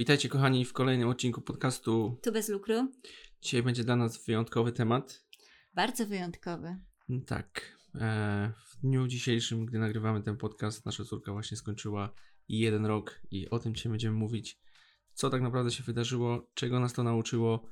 Witajcie 0.00 0.28
kochani 0.28 0.64
w 0.64 0.72
kolejnym 0.72 1.08
odcinku 1.08 1.40
podcastu. 1.40 2.18
Tu 2.22 2.32
bez 2.32 2.48
lukru. 2.48 2.92
Dzisiaj 3.42 3.62
będzie 3.62 3.84
dla 3.84 3.96
nas 3.96 4.24
wyjątkowy 4.24 4.72
temat. 4.72 5.24
Bardzo 5.74 6.06
wyjątkowy. 6.06 6.76
Tak. 7.26 7.78
E, 7.94 8.52
w 8.66 8.80
dniu 8.80 9.06
dzisiejszym, 9.06 9.66
gdy 9.66 9.78
nagrywamy 9.78 10.22
ten 10.22 10.36
podcast, 10.36 10.86
nasza 10.86 11.04
córka 11.04 11.32
właśnie 11.32 11.56
skończyła 11.56 12.14
jeden 12.48 12.86
rok 12.86 13.20
i 13.30 13.50
o 13.50 13.58
tym 13.58 13.74
dzisiaj 13.74 13.90
będziemy 13.90 14.16
mówić. 14.16 14.58
Co 15.14 15.30
tak 15.30 15.42
naprawdę 15.42 15.70
się 15.70 15.82
wydarzyło, 15.82 16.50
czego 16.54 16.80
nas 16.80 16.92
to 16.92 17.02
nauczyło 17.02 17.66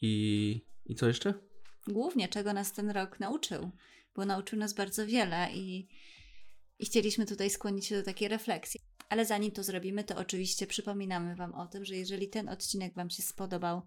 i, 0.00 0.66
i 0.86 0.94
co 0.94 1.06
jeszcze? 1.06 1.34
Głównie 1.88 2.28
czego 2.28 2.52
nas 2.52 2.72
ten 2.72 2.90
rok 2.90 3.20
nauczył, 3.20 3.70
bo 4.16 4.24
nauczył 4.24 4.58
nas 4.58 4.74
bardzo 4.74 5.06
wiele 5.06 5.48
i, 5.54 5.88
i 6.78 6.86
chcieliśmy 6.86 7.26
tutaj 7.26 7.50
skłonić 7.50 7.86
się 7.86 7.96
do 7.96 8.02
takiej 8.02 8.28
refleksji. 8.28 8.80
Ale 9.14 9.26
zanim 9.26 9.52
to 9.52 9.62
zrobimy, 9.62 10.04
to 10.04 10.16
oczywiście 10.16 10.66
przypominamy 10.66 11.36
Wam 11.36 11.54
o 11.54 11.66
tym, 11.66 11.84
że 11.84 11.96
jeżeli 11.96 12.28
ten 12.28 12.48
odcinek 12.48 12.94
Wam 12.94 13.10
się 13.10 13.22
spodobał, 13.22 13.82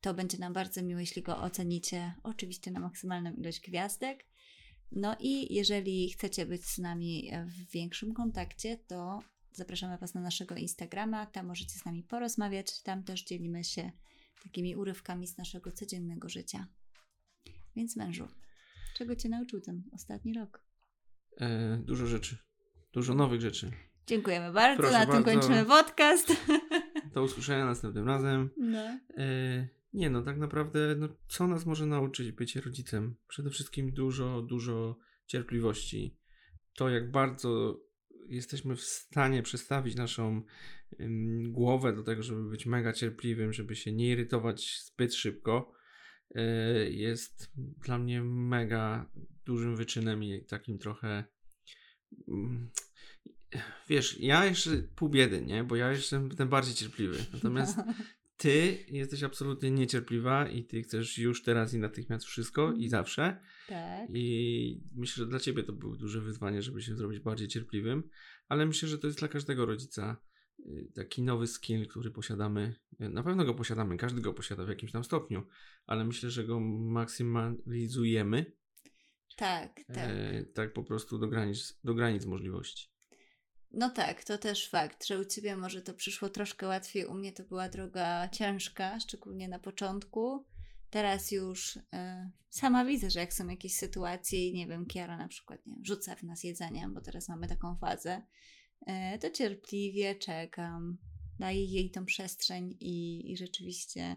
to 0.00 0.14
będzie 0.14 0.38
nam 0.38 0.52
bardzo 0.52 0.82
miło, 0.82 1.00
jeśli 1.00 1.22
go 1.22 1.38
ocenicie, 1.38 2.14
oczywiście 2.22 2.70
na 2.70 2.80
maksymalną 2.80 3.32
ilość 3.32 3.60
gwiazdek. 3.60 4.26
No 4.92 5.16
i 5.20 5.54
jeżeli 5.54 6.10
chcecie 6.10 6.46
być 6.46 6.64
z 6.64 6.78
nami 6.78 7.30
w 7.46 7.70
większym 7.70 8.14
kontakcie, 8.14 8.76
to 8.76 9.18
zapraszamy 9.52 9.98
Was 9.98 10.14
na 10.14 10.20
naszego 10.20 10.56
Instagrama, 10.56 11.26
tam 11.26 11.46
możecie 11.46 11.78
z 11.78 11.84
nami 11.84 12.02
porozmawiać, 12.02 12.82
tam 12.82 13.04
też 13.04 13.24
dzielimy 13.24 13.64
się 13.64 13.92
takimi 14.42 14.76
urywkami 14.76 15.26
z 15.26 15.38
naszego 15.38 15.72
codziennego 15.72 16.28
życia. 16.28 16.66
Więc 17.76 17.96
mężu, 17.96 18.28
czego 18.96 19.16
Cię 19.16 19.28
nauczył 19.28 19.60
ten 19.60 19.82
ostatni 19.92 20.34
rok? 20.34 20.64
E, 21.40 21.76
dużo 21.84 22.06
rzeczy, 22.06 22.38
dużo 22.92 23.14
nowych 23.14 23.40
rzeczy. 23.40 23.72
Dziękujemy 24.06 24.52
bardzo, 24.52 24.82
Proszę 24.82 24.98
na 24.98 25.06
tym 25.06 25.24
bardzo. 25.24 25.30
kończymy 25.30 25.64
podcast. 25.64 26.32
Do 27.14 27.22
usłyszenia 27.22 27.64
następnym 27.64 28.06
razem. 28.06 28.50
No. 28.56 28.98
E, 29.16 29.68
nie 29.92 30.10
no, 30.10 30.22
tak 30.22 30.38
naprawdę, 30.38 30.94
no, 30.98 31.08
co 31.28 31.46
nas 31.46 31.66
może 31.66 31.86
nauczyć 31.86 32.32
bycie 32.32 32.60
rodzicem? 32.60 33.16
Przede 33.28 33.50
wszystkim 33.50 33.92
dużo, 33.92 34.42
dużo 34.42 34.98
cierpliwości. 35.26 36.16
To, 36.74 36.88
jak 36.88 37.10
bardzo 37.10 37.80
jesteśmy 38.28 38.76
w 38.76 38.82
stanie 38.82 39.42
przestawić 39.42 39.94
naszą 39.94 40.42
ym, 41.00 41.52
głowę 41.52 41.92
do 41.92 42.02
tego, 42.02 42.22
żeby 42.22 42.50
być 42.50 42.66
mega 42.66 42.92
cierpliwym, 42.92 43.52
żeby 43.52 43.76
się 43.76 43.92
nie 43.92 44.08
irytować 44.08 44.82
zbyt 44.84 45.14
szybko, 45.14 45.72
y, 46.30 46.40
jest 46.90 47.52
dla 47.56 47.98
mnie 47.98 48.22
mega 48.22 49.10
dużym 49.44 49.76
wyczynem 49.76 50.24
i 50.24 50.44
takim 50.44 50.78
trochę. 50.78 51.24
mm, 52.28 52.70
Wiesz, 53.88 54.20
ja 54.20 54.44
jeszcze 54.44 54.70
pół 54.96 55.08
biedy, 55.08 55.42
nie? 55.42 55.64
Bo 55.64 55.76
ja 55.76 55.92
jestem 55.92 56.30
ten 56.30 56.48
bardziej 56.48 56.74
cierpliwy. 56.74 57.18
Natomiast 57.32 57.78
ty 58.36 58.84
jesteś 58.88 59.22
absolutnie 59.22 59.70
niecierpliwa 59.70 60.48
i 60.48 60.64
ty 60.64 60.82
chcesz 60.82 61.18
już 61.18 61.42
teraz 61.42 61.74
i 61.74 61.78
natychmiast 61.78 62.24
wszystko 62.26 62.72
i 62.72 62.88
zawsze. 62.88 63.40
Tak. 63.68 64.08
I 64.14 64.82
myślę, 64.94 65.24
że 65.24 65.30
dla 65.30 65.38
ciebie 65.40 65.62
to 65.62 65.72
było 65.72 65.96
duże 65.96 66.20
wyzwanie, 66.20 66.62
żeby 66.62 66.82
się 66.82 66.96
zrobić 66.96 67.20
bardziej 67.20 67.48
cierpliwym, 67.48 68.02
ale 68.48 68.66
myślę, 68.66 68.88
że 68.88 68.98
to 68.98 69.06
jest 69.06 69.18
dla 69.18 69.28
każdego 69.28 69.66
rodzica 69.66 70.16
y, 70.60 70.90
taki 70.94 71.22
nowy 71.22 71.46
skill, 71.46 71.86
który 71.88 72.10
posiadamy. 72.10 72.74
Y, 73.00 73.08
Na 73.08 73.22
pewno 73.22 73.44
go 73.44 73.54
posiadamy, 73.54 73.96
każdy 73.96 74.20
go 74.20 74.34
posiada 74.34 74.64
w 74.64 74.68
jakimś 74.68 74.92
tam 74.92 75.04
stopniu, 75.04 75.46
ale 75.86 76.04
myślę, 76.04 76.30
że 76.30 76.44
go 76.44 76.60
maksymalizujemy 77.40 78.52
Tak, 79.36 79.80
tak. 79.86 79.96
e, 79.98 80.44
tak 80.54 80.72
po 80.72 80.84
prostu 80.84 81.18
do 81.18 81.28
granic, 81.28 81.80
do 81.84 81.94
granic 81.94 82.26
możliwości. 82.26 82.95
No 83.70 83.90
tak, 83.90 84.24
to 84.24 84.38
też 84.38 84.68
fakt, 84.68 85.06
że 85.06 85.20
u 85.20 85.24
Ciebie 85.24 85.56
może 85.56 85.82
to 85.82 85.94
przyszło 85.94 86.28
troszkę 86.28 86.66
łatwiej, 86.66 87.06
u 87.06 87.14
mnie 87.14 87.32
to 87.32 87.44
była 87.44 87.68
droga 87.68 88.28
ciężka, 88.28 89.00
szczególnie 89.00 89.48
na 89.48 89.58
początku. 89.58 90.44
Teraz 90.90 91.30
już 91.30 91.78
e, 91.92 92.30
sama 92.50 92.84
widzę, 92.84 93.10
że 93.10 93.20
jak 93.20 93.34
są 93.34 93.48
jakieś 93.48 93.76
sytuacje 93.76 94.48
i 94.48 94.54
nie 94.54 94.66
wiem, 94.66 94.86
Kiara 94.86 95.16
na 95.16 95.28
przykład 95.28 95.66
nie 95.66 95.76
rzuca 95.82 96.16
w 96.16 96.22
nas 96.22 96.44
jedzenie, 96.44 96.88
bo 96.88 97.00
teraz 97.00 97.28
mamy 97.28 97.48
taką 97.48 97.76
fazę, 97.76 98.22
e, 98.86 99.18
to 99.18 99.30
cierpliwie 99.30 100.14
czekam, 100.14 100.98
daję 101.38 101.64
jej 101.64 101.90
tą 101.90 102.04
przestrzeń 102.04 102.76
i, 102.80 103.30
i 103.32 103.36
rzeczywiście 103.36 104.16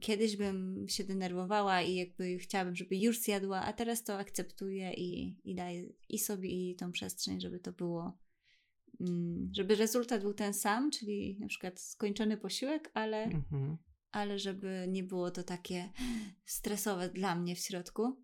kiedyś 0.00 0.36
bym 0.36 0.86
się 0.88 1.04
denerwowała 1.04 1.82
i 1.82 1.94
jakby 1.94 2.38
chciałabym, 2.38 2.76
żeby 2.76 2.96
już 2.96 3.20
zjadła, 3.20 3.62
a 3.62 3.72
teraz 3.72 4.04
to 4.04 4.18
akceptuję 4.18 4.92
i, 4.92 5.36
i 5.44 5.54
daję 5.54 5.88
i 6.08 6.18
sobie 6.18 6.48
i 6.48 6.76
tą 6.76 6.92
przestrzeń, 6.92 7.40
żeby 7.40 7.58
to 7.58 7.72
było 7.72 8.18
żeby 9.52 9.74
rezultat 9.74 10.22
był 10.22 10.34
ten 10.34 10.54
sam, 10.54 10.90
czyli 10.90 11.36
na 11.40 11.46
przykład 11.46 11.80
skończony 11.80 12.36
posiłek, 12.36 12.90
ale, 12.94 13.24
Mhm. 13.24 13.76
ale 14.10 14.38
żeby 14.38 14.86
nie 14.88 15.02
było 15.02 15.30
to 15.30 15.42
takie 15.42 15.92
stresowe 16.44 17.08
dla 17.08 17.34
mnie 17.34 17.56
w 17.56 17.58
środku. 17.58 18.16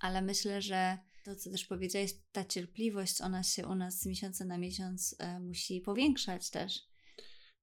Ale 0.00 0.22
myślę, 0.22 0.62
że 0.62 0.98
to, 1.24 1.36
co 1.36 1.50
też 1.50 1.64
powiedziałeś, 1.64 2.12
ta 2.32 2.44
cierpliwość, 2.44 3.20
ona 3.20 3.42
się 3.42 3.66
u 3.66 3.74
nas 3.74 4.00
z 4.00 4.06
miesiąca 4.06 4.44
na 4.44 4.58
miesiąc 4.58 5.16
e, 5.18 5.40
musi 5.40 5.80
powiększać 5.80 6.50
też. 6.50 6.78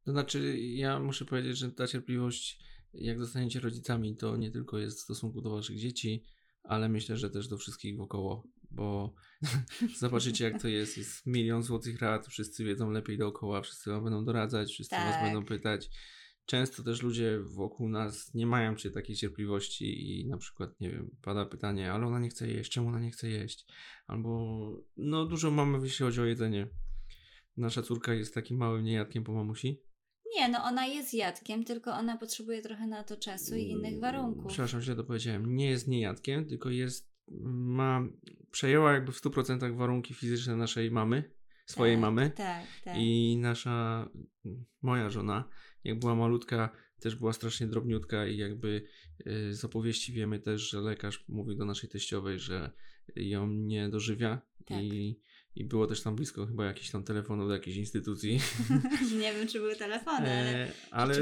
To 0.06 0.12
znaczy, 0.12 0.60
ja 0.60 1.00
muszę 1.00 1.26
powiedzieć, 1.26 1.58
że 1.58 1.72
ta 1.72 1.88
cierpliwość, 1.88 2.60
jak 2.94 3.20
zostaniecie 3.20 3.60
rodzicami, 3.60 4.18
to 4.18 4.38
nie 4.38 4.52
tylko 4.52 4.78
jest 4.78 4.98
w 5.00 5.04
stosunku 5.04 5.42
do 5.42 5.50
waszych 5.50 5.78
dzieci, 5.80 6.24
ale 6.68 6.90
myślę, 6.90 7.18
że 7.18 7.30
też 7.30 7.48
do 7.48 7.58
wszystkich 7.58 7.98
wokoło, 7.98 8.48
bo 8.72 9.14
zobaczycie, 10.00 10.44
jak 10.44 10.62
to 10.62 10.68
jest. 10.68 10.98
Jest 10.98 11.26
milion 11.26 11.64
złotych 11.64 12.00
rad, 12.00 12.28
wszyscy 12.28 12.64
wiedzą 12.64 12.92
lepiej 12.92 13.18
dookoła, 13.18 13.62
wszyscy 13.62 13.90
wam 13.90 14.04
będą 14.04 14.26
doradzać, 14.26 14.72
wszyscy 14.72 14.96
was 14.96 15.14
Tak. 15.14 15.24
będą 15.24 15.46
pytać. 15.46 15.90
Często 16.46 16.84
też 16.84 17.02
ludzie 17.02 17.40
wokół 17.40 17.90
nas 17.90 18.34
nie 18.34 18.48
mają 18.48 18.76
czy 18.76 18.92
takiej 18.92 19.16
cierpliwości 19.16 20.20
i 20.20 20.28
na 20.28 20.38
przykład, 20.38 20.80
nie 20.80 20.90
wiem, 20.90 21.16
pada 21.22 21.46
pytanie, 21.46 21.94
ale 21.94 22.08
ona 22.08 22.20
nie 22.20 22.30
chce 22.30 22.48
jeść, 22.48 22.72
czemu 22.72 22.88
ona 22.88 23.00
nie 23.00 23.12
chce 23.12 23.30
jeść? 23.30 23.66
Albo, 24.08 24.84
no 24.98 25.26
dużo 25.26 25.52
mamy, 25.52 25.80
jeśli 25.84 26.06
chodzi 26.06 26.22
o 26.22 26.26
jedzenie. 26.26 26.68
Nasza 27.58 27.82
córka 27.82 28.14
jest 28.14 28.34
takim 28.34 28.58
małym 28.58 28.84
niejadkiem 28.84 29.24
po 29.24 29.34
mamusi. 29.34 29.82
Nie, 30.36 30.50
no 30.50 30.64
ona 30.64 30.86
jest 30.86 31.14
jadkiem, 31.14 31.64
tylko 31.64 31.92
ona 31.92 32.18
potrzebuje 32.18 32.62
trochę 32.62 32.88
na 32.88 33.04
to 33.04 33.18
czasu 33.18 33.56
i 33.56 33.64
innych 33.64 34.00
warunków. 34.00 34.46
Przepraszam, 34.48 34.82
źle 34.82 34.96
to 34.96 35.04
powiedziałem. 35.04 35.56
Nie 35.56 35.70
jest 35.70 35.88
niejadkiem, 35.88 36.46
tylko 36.46 36.70
jest, 36.70 37.12
ma, 37.42 38.02
przejęła 38.52 38.94
jakby 38.94 39.12
w 39.12 39.22
100% 39.22 39.78
warunki 39.78 40.14
fizyczne 40.14 40.56
naszej 40.56 40.92
mamy, 40.92 41.32
swojej 41.66 41.96
tak, 41.96 42.02
mamy. 42.02 42.30
Tak, 42.30 42.66
tak. 42.84 42.96
I 42.98 43.38
nasza, 43.38 44.10
moja 44.82 45.10
żona, 45.10 45.50
jak 45.84 46.00
była 46.00 46.16
malutka, 46.16 46.70
też 47.00 47.16
była 47.16 47.34
strasznie 47.34 47.68
drobniutka 47.68 48.28
i 48.28 48.38
jakby 48.38 48.88
y, 49.28 49.54
z 49.54 49.66
opowieści 49.66 50.14
wiemy 50.14 50.40
też, 50.40 50.70
że 50.70 50.82
lekarz 50.82 51.26
mówił 51.28 51.56
do 51.56 51.66
naszej 51.66 51.90
teściowej, 51.90 52.40
że 52.40 52.72
ją 53.16 53.48
nie 53.48 53.90
dożywia 53.90 54.42
Tak. 54.66 54.84
i, 54.84 55.20
i 55.56 55.66
było 55.66 55.88
też 55.88 56.02
tam 56.02 56.16
blisko 56.16 56.46
chyba 56.46 56.66
jakichś 56.66 56.92
tam 56.92 57.04
telefonów 57.04 57.48
do 57.48 57.54
jakiejś 57.54 57.78
instytucji. 57.78 58.40
nie 59.22 59.34
wiem, 59.34 59.48
czy 59.48 59.60
były 59.60 59.76
telefony, 59.76 60.30
ale 60.30 60.68
E, 60.68 60.72
ale, 60.92 61.16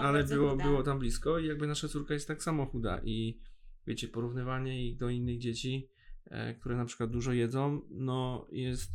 ale 0.00 0.24
było, 0.24 0.50
chuda. 0.50 0.64
było 0.64 0.82
tam 0.82 0.98
blisko 0.98 1.38
i 1.38 1.46
jakby 1.46 1.66
nasza 1.66 1.88
córka 1.88 2.14
jest 2.14 2.28
tak 2.28 2.42
samo 2.42 2.66
chuda 2.66 3.00
i 3.04 3.40
wiecie, 3.86 4.08
porównywanie 4.08 4.88
ich 4.88 4.96
do 4.96 5.10
innych 5.10 5.38
dzieci, 5.38 5.90
e, 6.24 6.54
które 6.54 6.76
na 6.76 6.84
przykład 6.84 7.10
dużo 7.10 7.32
jedzą, 7.32 7.80
no 7.90 8.46
jest 8.52 8.90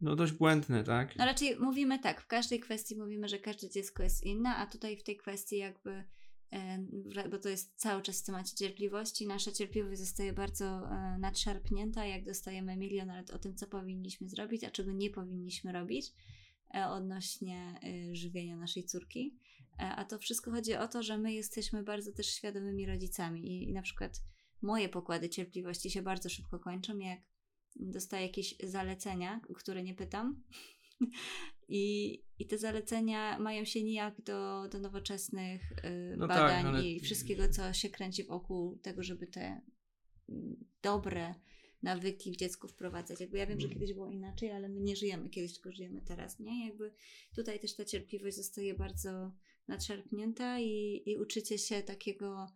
no 0.00 0.16
dość 0.16 0.32
błędne, 0.32 0.84
tak? 0.84 1.16
No 1.16 1.24
raczej 1.24 1.58
mówimy 1.58 1.98
tak, 1.98 2.20
w 2.20 2.26
każdej 2.26 2.60
kwestii 2.60 2.96
mówimy, 2.96 3.28
że 3.28 3.38
każde 3.38 3.70
dziecko 3.70 4.02
jest 4.02 4.22
inne, 4.24 4.56
a 4.56 4.66
tutaj 4.66 4.96
w 4.96 5.02
tej 5.02 5.16
kwestii 5.16 5.58
jakby, 5.58 6.04
bo 7.30 7.38
to 7.38 7.48
jest 7.48 7.76
cały 7.76 8.02
czas 8.02 8.22
w 8.22 8.24
temacie 8.24 8.56
cierpliwości, 8.56 9.26
nasza 9.26 9.52
cierpliwość 9.52 10.00
zostaje 10.00 10.32
bardzo 10.32 10.64
e, 10.64 11.18
nadszarpnięta, 11.18 12.06
jak 12.06 12.24
dostajemy 12.24 12.76
milion 12.76 13.10
rad 13.10 13.30
o 13.30 13.38
tym, 13.38 13.56
co 13.56 13.66
powinniśmy 13.66 14.28
zrobić, 14.28 14.64
a 14.64 14.70
czego 14.70 14.92
nie 14.92 15.10
powinniśmy 15.10 15.72
robić 15.72 16.12
e, 16.74 16.88
odnośnie 16.88 17.80
e, 17.82 18.14
żywienia 18.14 18.56
naszej 18.56 18.84
córki. 18.84 19.38
E, 19.78 19.82
A 19.82 20.04
to 20.04 20.18
wszystko 20.18 20.50
chodzi 20.50 20.74
o 20.74 20.88
to, 20.88 21.02
że 21.02 21.18
my 21.18 21.32
jesteśmy 21.32 21.82
bardzo 21.82 22.12
też 22.12 22.26
świadomymi 22.26 22.86
rodzicami 22.86 23.68
i, 23.68 23.72
na 23.72 23.82
przykład 23.82 24.22
moje 24.62 24.88
pokłady 24.88 25.28
cierpliwości 25.28 25.90
się 25.90 26.02
bardzo 26.02 26.28
szybko 26.28 26.58
kończą, 26.58 26.98
jak 26.98 27.20
dostaję 27.76 28.26
jakieś 28.26 28.54
zalecenia, 28.64 29.40
które 29.54 29.82
nie 29.82 29.94
pytam. 29.94 30.42
I, 31.68 32.18
I 32.38 32.46
te 32.46 32.58
zalecenia 32.58 33.38
mają 33.38 33.64
się 33.64 33.82
nijak 33.82 34.22
do, 34.22 34.68
do 34.68 34.78
nowoczesnych 34.78 35.72
y, 35.72 36.16
No 36.16 36.28
tak, 36.28 36.36
badań 36.38 36.66
ale- 36.66 36.84
i 36.84 37.00
wszystkiego, 37.00 37.48
co 37.48 37.72
się 37.72 37.90
kręci 37.90 38.24
wokół 38.24 38.78
tego, 38.78 39.02
żeby 39.02 39.26
te 39.26 39.60
mm, 40.28 40.64
dobre 40.82 41.34
nawyki 41.82 42.32
w 42.32 42.36
dziecku 42.36 42.68
wprowadzać. 42.68 43.20
Jakby 43.20 43.38
ja 43.38 43.46
wiem, 43.46 43.60
że 43.60 43.66
Mm. 43.66 43.78
kiedyś 43.78 43.94
było 43.94 44.10
inaczej, 44.10 44.50
ale 44.50 44.68
my 44.68 44.80
nie 44.80 44.96
żyjemy 44.96 45.28
kiedyś, 45.30 45.52
tylko 45.54 45.72
żyjemy 45.72 46.00
teraz, 46.02 46.38
nie? 46.40 46.66
Jakby 46.66 46.92
tutaj 47.34 47.60
też 47.60 47.74
ta 47.76 47.84
cierpliwość 47.84 48.36
zostaje 48.36 48.74
bardzo 48.74 49.32
nadszarpnięta 49.68 50.60
i, 50.60 51.02
i 51.06 51.16
uczycie 51.18 51.58
się 51.58 51.82
takiego 51.82 52.46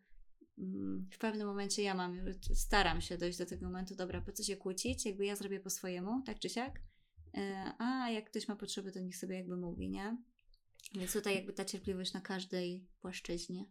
mm, 0.58 1.08
w 1.12 1.18
pewnym 1.18 1.46
momencie 1.46 1.82
ja 1.82 1.94
mam, 1.94 2.20
staram 2.54 3.00
się 3.00 3.18
dojść 3.18 3.38
do 3.38 3.46
tego 3.46 3.66
momentu, 3.66 3.94
dobra, 3.94 4.20
po 4.20 4.32
co 4.32 4.42
się 4.42 4.56
kłócić, 4.56 5.06
jakby 5.06 5.26
ja 5.26 5.36
zrobię 5.36 5.60
po 5.60 5.70
swojemu, 5.70 6.22
tak 6.22 6.38
czy 6.38 6.48
siak, 6.48 6.82
a 7.78 8.10
jak 8.10 8.30
ktoś 8.30 8.48
ma 8.48 8.56
potrzeby, 8.56 8.92
to 8.92 9.00
niech 9.00 9.16
sobie 9.16 9.36
jakby 9.36 9.56
mówi, 9.56 9.90
nie? 9.90 10.16
Więc 10.94 11.12
tutaj 11.12 11.34
jakby 11.34 11.52
ta 11.52 11.64
cierpliwość 11.64 12.12
na 12.12 12.20
każdej 12.20 12.86
płaszczyźnie. 13.00 13.64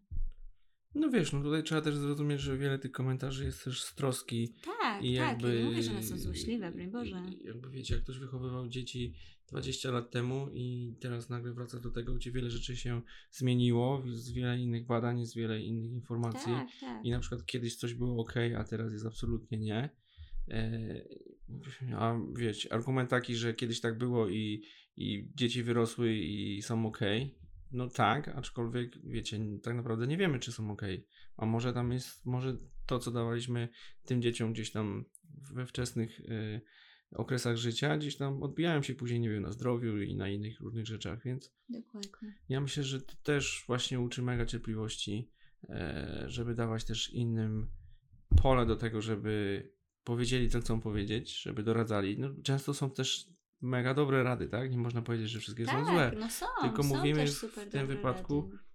No 0.95 1.09
wiesz, 1.09 1.33
no 1.33 1.41
tutaj 1.41 1.63
trzeba 1.63 1.81
też 1.81 1.95
zrozumieć, 1.95 2.41
że 2.41 2.57
wiele 2.57 2.79
tych 2.79 2.91
komentarzy 2.91 3.45
jest 3.45 3.63
też 3.63 3.83
z 3.83 3.95
troski. 3.95 4.53
Tak, 4.65 5.03
I 5.03 5.17
tak. 5.17 5.27
jakby, 5.27 5.59
nie 5.59 5.65
mówię, 5.65 5.83
że 5.83 5.91
one 5.91 6.03
są 6.03 6.17
złośliwe, 6.17 6.71
broń 6.71 6.91
Boże. 6.91 7.23
Jakby 7.43 7.69
wiecie, 7.69 7.95
jak 7.95 8.03
ktoś 8.03 8.19
wychowywał 8.19 8.67
dzieci 8.67 9.13
20 9.47 9.91
lat 9.91 10.11
temu 10.11 10.49
i 10.53 10.95
teraz 10.99 11.29
nagle 11.29 11.53
wraca 11.53 11.79
do 11.79 11.91
tego, 11.91 12.13
gdzie 12.13 12.31
wiele 12.31 12.49
rzeczy 12.49 12.77
się 12.77 13.01
zmieniło, 13.31 14.03
z 14.11 14.31
wiele 14.31 14.59
innych 14.59 14.85
badań, 14.85 15.19
jest 15.19 15.35
wiele 15.35 15.61
innych 15.61 15.91
informacji. 15.91 16.53
Tak, 16.53 16.67
tak. 16.81 17.05
I 17.05 17.11
na 17.11 17.19
przykład 17.19 17.45
kiedyś 17.45 17.75
coś 17.75 17.93
było 17.93 18.21
ok, 18.21 18.33
a 18.57 18.63
teraz 18.63 18.93
jest 18.93 19.05
absolutnie 19.05 19.57
nie. 19.57 19.89
A 21.97 22.19
wiecie, 22.35 22.73
argument 22.73 23.09
taki, 23.09 23.35
że 23.35 23.53
kiedyś 23.53 23.81
tak 23.81 23.97
było 23.97 24.29
i, 24.29 24.63
i 24.97 25.31
dzieci 25.35 25.63
wyrosły 25.63 26.13
i 26.13 26.61
są 26.61 26.85
ok. 26.85 26.99
No 27.71 27.89
tak, 27.89 28.27
aczkolwiek 28.27 28.97
wiecie, 29.03 29.39
tak 29.63 29.75
naprawdę 29.75 30.07
nie 30.07 30.17
wiemy, 30.17 30.39
czy 30.39 30.51
są 30.51 30.71
ok. 30.71 30.81
A 31.37 31.45
może 31.45 31.73
tam 31.73 31.91
jest, 31.91 32.25
może 32.25 32.57
to, 32.85 32.99
co 32.99 33.11
dawaliśmy 33.11 33.69
tym 34.05 34.21
dzieciom 34.21 34.53
gdzieś 34.53 34.71
tam 34.71 35.05
we 35.53 35.65
wczesnych 35.65 36.21
e, 36.29 36.61
okresach 37.11 37.57
życia, 37.57 37.97
gdzieś 37.97 38.17
tam 38.17 38.43
odbijają 38.43 38.83
się 38.83 38.95
później, 38.95 39.19
nie 39.19 39.29
wiem, 39.29 39.43
na 39.43 39.51
zdrowiu 39.51 40.01
i 40.01 40.15
na 40.15 40.29
innych 40.29 40.59
różnych 40.59 40.85
rzeczach, 40.85 41.23
więc 41.23 41.53
Dokładnie. 41.69 42.33
ja 42.49 42.61
myślę, 42.61 42.83
że 42.83 43.01
to 43.01 43.13
też 43.23 43.63
właśnie 43.67 43.99
uczy 43.99 44.21
mega 44.21 44.45
cierpliwości, 44.45 45.31
e, 45.69 46.23
żeby 46.27 46.55
dawać 46.55 46.85
też 46.85 47.13
innym 47.13 47.67
pole 48.41 48.65
do 48.65 48.75
tego, 48.75 49.01
żeby 49.01 49.63
powiedzieli, 50.05 50.49
co 50.49 50.61
chcą 50.61 50.81
powiedzieć, 50.81 51.41
żeby 51.41 51.63
doradzali. 51.63 52.19
No, 52.19 52.29
często 52.43 52.73
są 52.73 52.91
też 52.91 53.27
mega 53.61 53.93
dobre 53.93 54.23
rady, 54.23 54.47
tak? 54.47 54.71
Nie 54.71 54.77
można 54.77 55.01
powiedzieć, 55.01 55.29
że 55.29 55.39
wszystkie 55.39 55.65
tak, 55.65 55.85
są 55.85 55.93
złe. 55.93 56.11
no 56.19 56.29
są. 56.29 56.45
Tylko 56.61 56.83
są 56.83 56.89
mówimy 56.95 57.19
też 57.19 57.35
w 57.35 57.69
tym 57.69 57.87
wypadku 57.87 58.41
rady. 58.41 58.65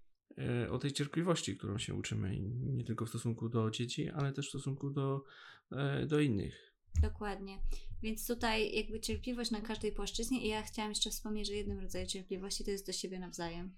E, 0.65 0.71
o 0.71 0.79
tej 0.79 0.93
cierpliwości, 0.93 1.57
którą 1.57 1.79
się 1.79 1.95
uczymy. 1.95 2.37
I 2.37 2.43
nie 2.51 2.85
tylko 2.85 3.07
w 3.07 3.09
stosunku 3.09 3.49
do 3.49 3.71
dzieci, 3.71 4.09
ale 4.11 4.33
też 4.33 4.47
w 4.47 4.49
stosunku 4.49 4.91
do, 4.91 5.25
e, 5.73 6.07
do 6.07 6.21
innych. 6.21 6.75
Dokładnie. 7.03 7.59
Więc 8.03 8.27
tutaj 8.27 8.75
jakby 8.77 9.01
cierpliwość 9.01 9.51
na 9.51 9.61
każdej 9.61 9.93
płaszczyźnie 9.93 10.45
i 10.47 10.49
ja 10.49 10.63
chciałam 10.63 10.91
jeszcze 10.91 11.11
wspomnieć, 11.11 11.49
że 11.49 11.55
jednym 11.55 11.79
rodzajem 11.81 12.09
cierpliwości 12.09 12.65
to 12.65 12.71
jest 12.71 12.87
do 12.87 12.93
siebie 12.93 13.19
nawzajem. 13.19 13.75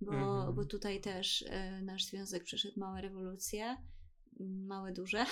Bo, 0.00 0.12
Mhm. 0.14 0.54
bo 0.54 0.64
tutaj 0.64 1.00
też 1.00 1.44
e, 1.48 1.82
nasz 1.82 2.04
związek 2.04 2.44
przeszedł 2.44 2.80
małe 2.80 3.00
rewolucje, 3.00 3.76
małe, 4.40 4.92
duże. 4.92 5.26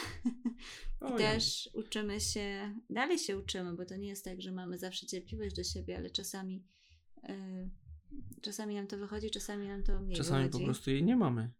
I 1.14 1.18
też 1.18 1.70
uczymy 1.72 2.20
się, 2.20 2.74
dalej 2.90 3.18
się 3.18 3.38
uczymy, 3.38 3.74
bo 3.76 3.84
to 3.84 3.96
nie 3.96 4.08
jest 4.08 4.24
tak, 4.24 4.42
że 4.42 4.52
mamy 4.52 4.78
zawsze 4.78 5.06
cierpliwość 5.06 5.56
do 5.56 5.64
siebie, 5.64 5.96
ale 5.96 6.10
czasami 6.10 6.64
e, 7.22 7.68
czasami 8.42 8.74
nam 8.74 8.86
to 8.86 8.98
wychodzi, 8.98 9.30
czasami 9.30 9.68
nam 9.68 9.82
to 9.82 10.00
mniej 10.00 10.16
Czasami 10.16 10.44
po 10.44 10.46
wychodzi. 10.48 10.64
prostu 10.64 10.90
jej 10.90 11.04
nie 11.04 11.16
mamy. 11.16 11.52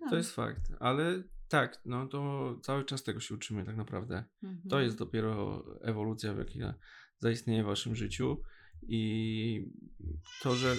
No. 0.00 0.10
To 0.10 0.16
jest 0.16 0.30
fakt. 0.32 0.72
Ale 0.80 1.22
tak, 1.48 1.80
no 1.84 2.06
to 2.06 2.60
cały 2.62 2.84
czas 2.84 3.02
tego 3.02 3.20
się 3.20 3.34
uczymy 3.34 3.64
tak 3.64 3.76
naprawdę. 3.76 4.24
Mhm. 4.42 4.68
To 4.70 4.80
jest 4.80 4.96
dopiero 4.98 5.64
ewolucja, 5.80 6.34
w 6.34 6.38
jakiej 6.38 6.62
zaistnieje 7.18 7.62
w 7.62 7.66
waszym 7.66 7.96
życiu. 7.96 8.42
I 8.82 9.70
to, 10.42 10.54
że 10.54 10.76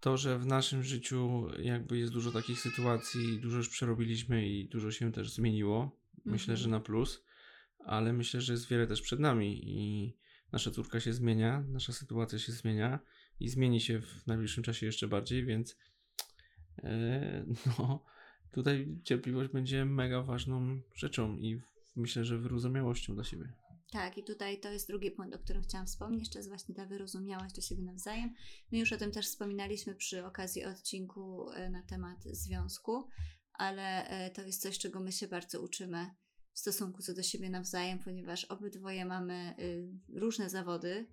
to, 0.00 0.16
że 0.16 0.38
w 0.38 0.46
naszym 0.46 0.82
życiu 0.82 1.46
jakby 1.62 1.98
jest 1.98 2.12
dużo 2.12 2.32
takich 2.32 2.60
sytuacji, 2.60 3.40
dużo 3.40 3.56
już 3.56 3.68
przerobiliśmy 3.68 4.48
i 4.48 4.68
dużo 4.68 4.90
się 4.90 5.12
też 5.12 5.32
zmieniło. 5.32 6.00
Myślę, 6.24 6.52
Mhm. 6.52 6.56
że 6.56 6.68
na 6.68 6.80
plus, 6.80 7.24
ale 7.84 8.12
myślę, 8.12 8.40
że 8.40 8.52
jest 8.52 8.68
wiele 8.68 8.86
też 8.86 9.02
przed 9.02 9.20
nami 9.20 9.60
i 9.64 10.12
nasza 10.52 10.70
córka 10.70 11.00
się 11.00 11.12
zmienia, 11.12 11.64
nasza 11.68 11.92
sytuacja 11.92 12.38
się 12.38 12.52
zmienia 12.52 12.98
i 13.40 13.48
zmieni 13.48 13.80
się 13.80 14.00
w 14.00 14.26
najbliższym 14.26 14.64
czasie 14.64 14.86
jeszcze 14.86 15.08
bardziej, 15.08 15.44
więc 15.44 15.76
e, 16.78 17.44
no, 17.78 18.04
tutaj 18.52 18.98
cierpliwość 19.04 19.52
będzie 19.52 19.84
mega 19.84 20.22
ważną 20.22 20.80
rzeczą 20.94 21.36
i 21.36 21.60
myślę, 21.96 22.24
że 22.24 22.38
wyrozumiałością 22.38 23.14
dla 23.14 23.24
siebie. 23.24 23.52
Tak, 23.90 24.18
i 24.18 24.24
tutaj 24.24 24.60
to 24.60 24.72
jest 24.72 24.88
drugi 24.88 25.10
punkt, 25.10 25.34
o 25.34 25.38
którym 25.38 25.62
chciałam 25.62 25.86
wspomnieć, 25.86 26.30
to 26.30 26.38
jest 26.38 26.48
właśnie 26.48 26.74
ta 26.74 26.86
wyrozumiałość 26.86 27.54
do 27.54 27.60
siebie 27.60 27.82
nawzajem. 27.82 28.34
My 28.72 28.78
już 28.78 28.92
o 28.92 28.96
tym 28.96 29.10
też 29.10 29.26
wspominaliśmy 29.26 29.94
przy 29.94 30.26
okazji 30.26 30.64
odcinku 30.64 31.50
e, 31.50 31.70
na 31.70 31.82
temat 31.82 32.24
związku, 32.24 33.08
ale 33.52 34.08
e, 34.08 34.30
to 34.30 34.42
jest 34.42 34.62
coś, 34.62 34.78
czego 34.78 35.00
my 35.00 35.12
się 35.12 35.28
bardzo 35.28 35.60
uczymy 35.60 36.10
w 36.52 36.58
stosunku 36.58 37.02
co 37.02 37.14
do 37.14 37.22
siebie 37.22 37.50
nawzajem, 37.50 37.98
ponieważ 37.98 38.44
obydwoje 38.44 39.04
mamy 39.04 39.54
y, 39.58 40.18
różne 40.20 40.50
zawody. 40.50 41.06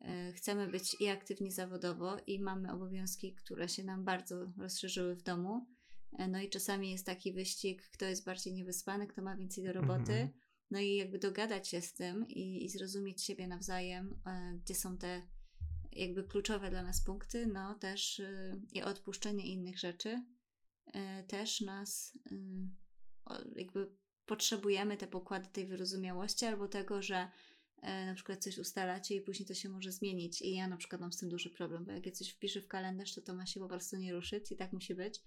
e, 0.00 0.32
Chcemy 0.32 0.66
być 0.66 1.00
i 1.00 1.08
aktywni 1.08 1.50
zawodowo, 1.50 2.16
i 2.26 2.40
mamy 2.40 2.72
obowiązki, 2.72 3.34
które 3.34 3.68
się 3.68 3.84
nam 3.84 4.04
bardzo 4.04 4.52
rozszerzyły 4.58 5.16
w 5.16 5.22
domu. 5.22 5.66
No 6.28 6.40
i 6.40 6.50
czasami 6.50 6.90
jest 6.90 7.06
taki 7.06 7.32
wyścig, 7.32 7.82
kto 7.92 8.04
jest 8.04 8.24
bardziej 8.24 8.54
niewyspany, 8.54 9.06
kto 9.06 9.22
ma 9.22 9.36
więcej 9.36 9.64
do 9.64 9.72
roboty. 9.72 10.12
Mhm. 10.12 10.28
No 10.72 10.80
i 10.80 10.96
jakby 10.96 11.18
dogadać 11.18 11.68
się 11.68 11.80
z 11.80 11.94
tym 11.94 12.28
i, 12.28 12.64
i 12.64 12.68
zrozumieć 12.68 13.24
siebie 13.24 13.48
nawzajem, 13.48 14.20
e, 14.26 14.58
gdzie 14.64 14.74
są 14.74 14.98
te 14.98 15.22
jakby 15.92 16.24
kluczowe 16.24 16.70
dla 16.70 16.82
nas 16.82 17.04
punkty, 17.04 17.46
no 17.46 17.74
też 17.74 18.20
e, 18.20 18.60
i 18.72 18.82
odpuszczenie 18.82 19.46
innych 19.46 19.78
rzeczy 19.78 20.22
e, 20.94 21.24
też 21.24 21.60
nas 21.60 22.18
o, 23.24 23.34
jakby 23.56 23.90
potrzebujemy 24.26 24.96
te 24.96 25.06
pokłady 25.06 25.48
tej 25.52 25.66
wyrozumiałości 25.66 26.46
albo 26.46 26.68
tego, 26.68 27.02
że 27.02 27.30
e, 27.82 28.06
na 28.06 28.14
przykład 28.14 28.42
coś 28.42 28.58
ustalacie 28.58 29.14
i 29.14 29.20
później 29.20 29.46
to 29.46 29.54
się 29.54 29.68
może 29.68 29.92
zmienić. 29.92 30.42
I 30.42 30.54
ja 30.54 30.68
na 30.68 30.76
przykład 30.76 31.00
mam 31.00 31.12
z 31.12 31.18
tym 31.18 31.28
duży 31.28 31.50
problem, 31.50 31.84
bo 31.84 31.92
jak 31.92 32.06
ja 32.06 32.12
coś 32.12 32.30
wpiszę 32.30 32.60
w 32.60 32.68
kalendarz, 32.68 33.14
to 33.14 33.20
to 33.20 33.34
ma 33.34 33.46
się 33.46 33.60
po 33.60 33.68
prostu 33.68 33.96
nie 33.96 34.12
ruszyć 34.12 34.52
i 34.52 34.56
tak 34.56 34.72
musi 34.72 34.94
być, 34.94 35.22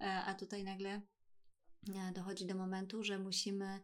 a 0.00 0.34
tutaj 0.34 0.64
nagle 0.64 1.02
dochodzi 2.14 2.46
do 2.46 2.54
momentu, 2.54 3.02
że 3.02 3.18
musimy 3.18 3.80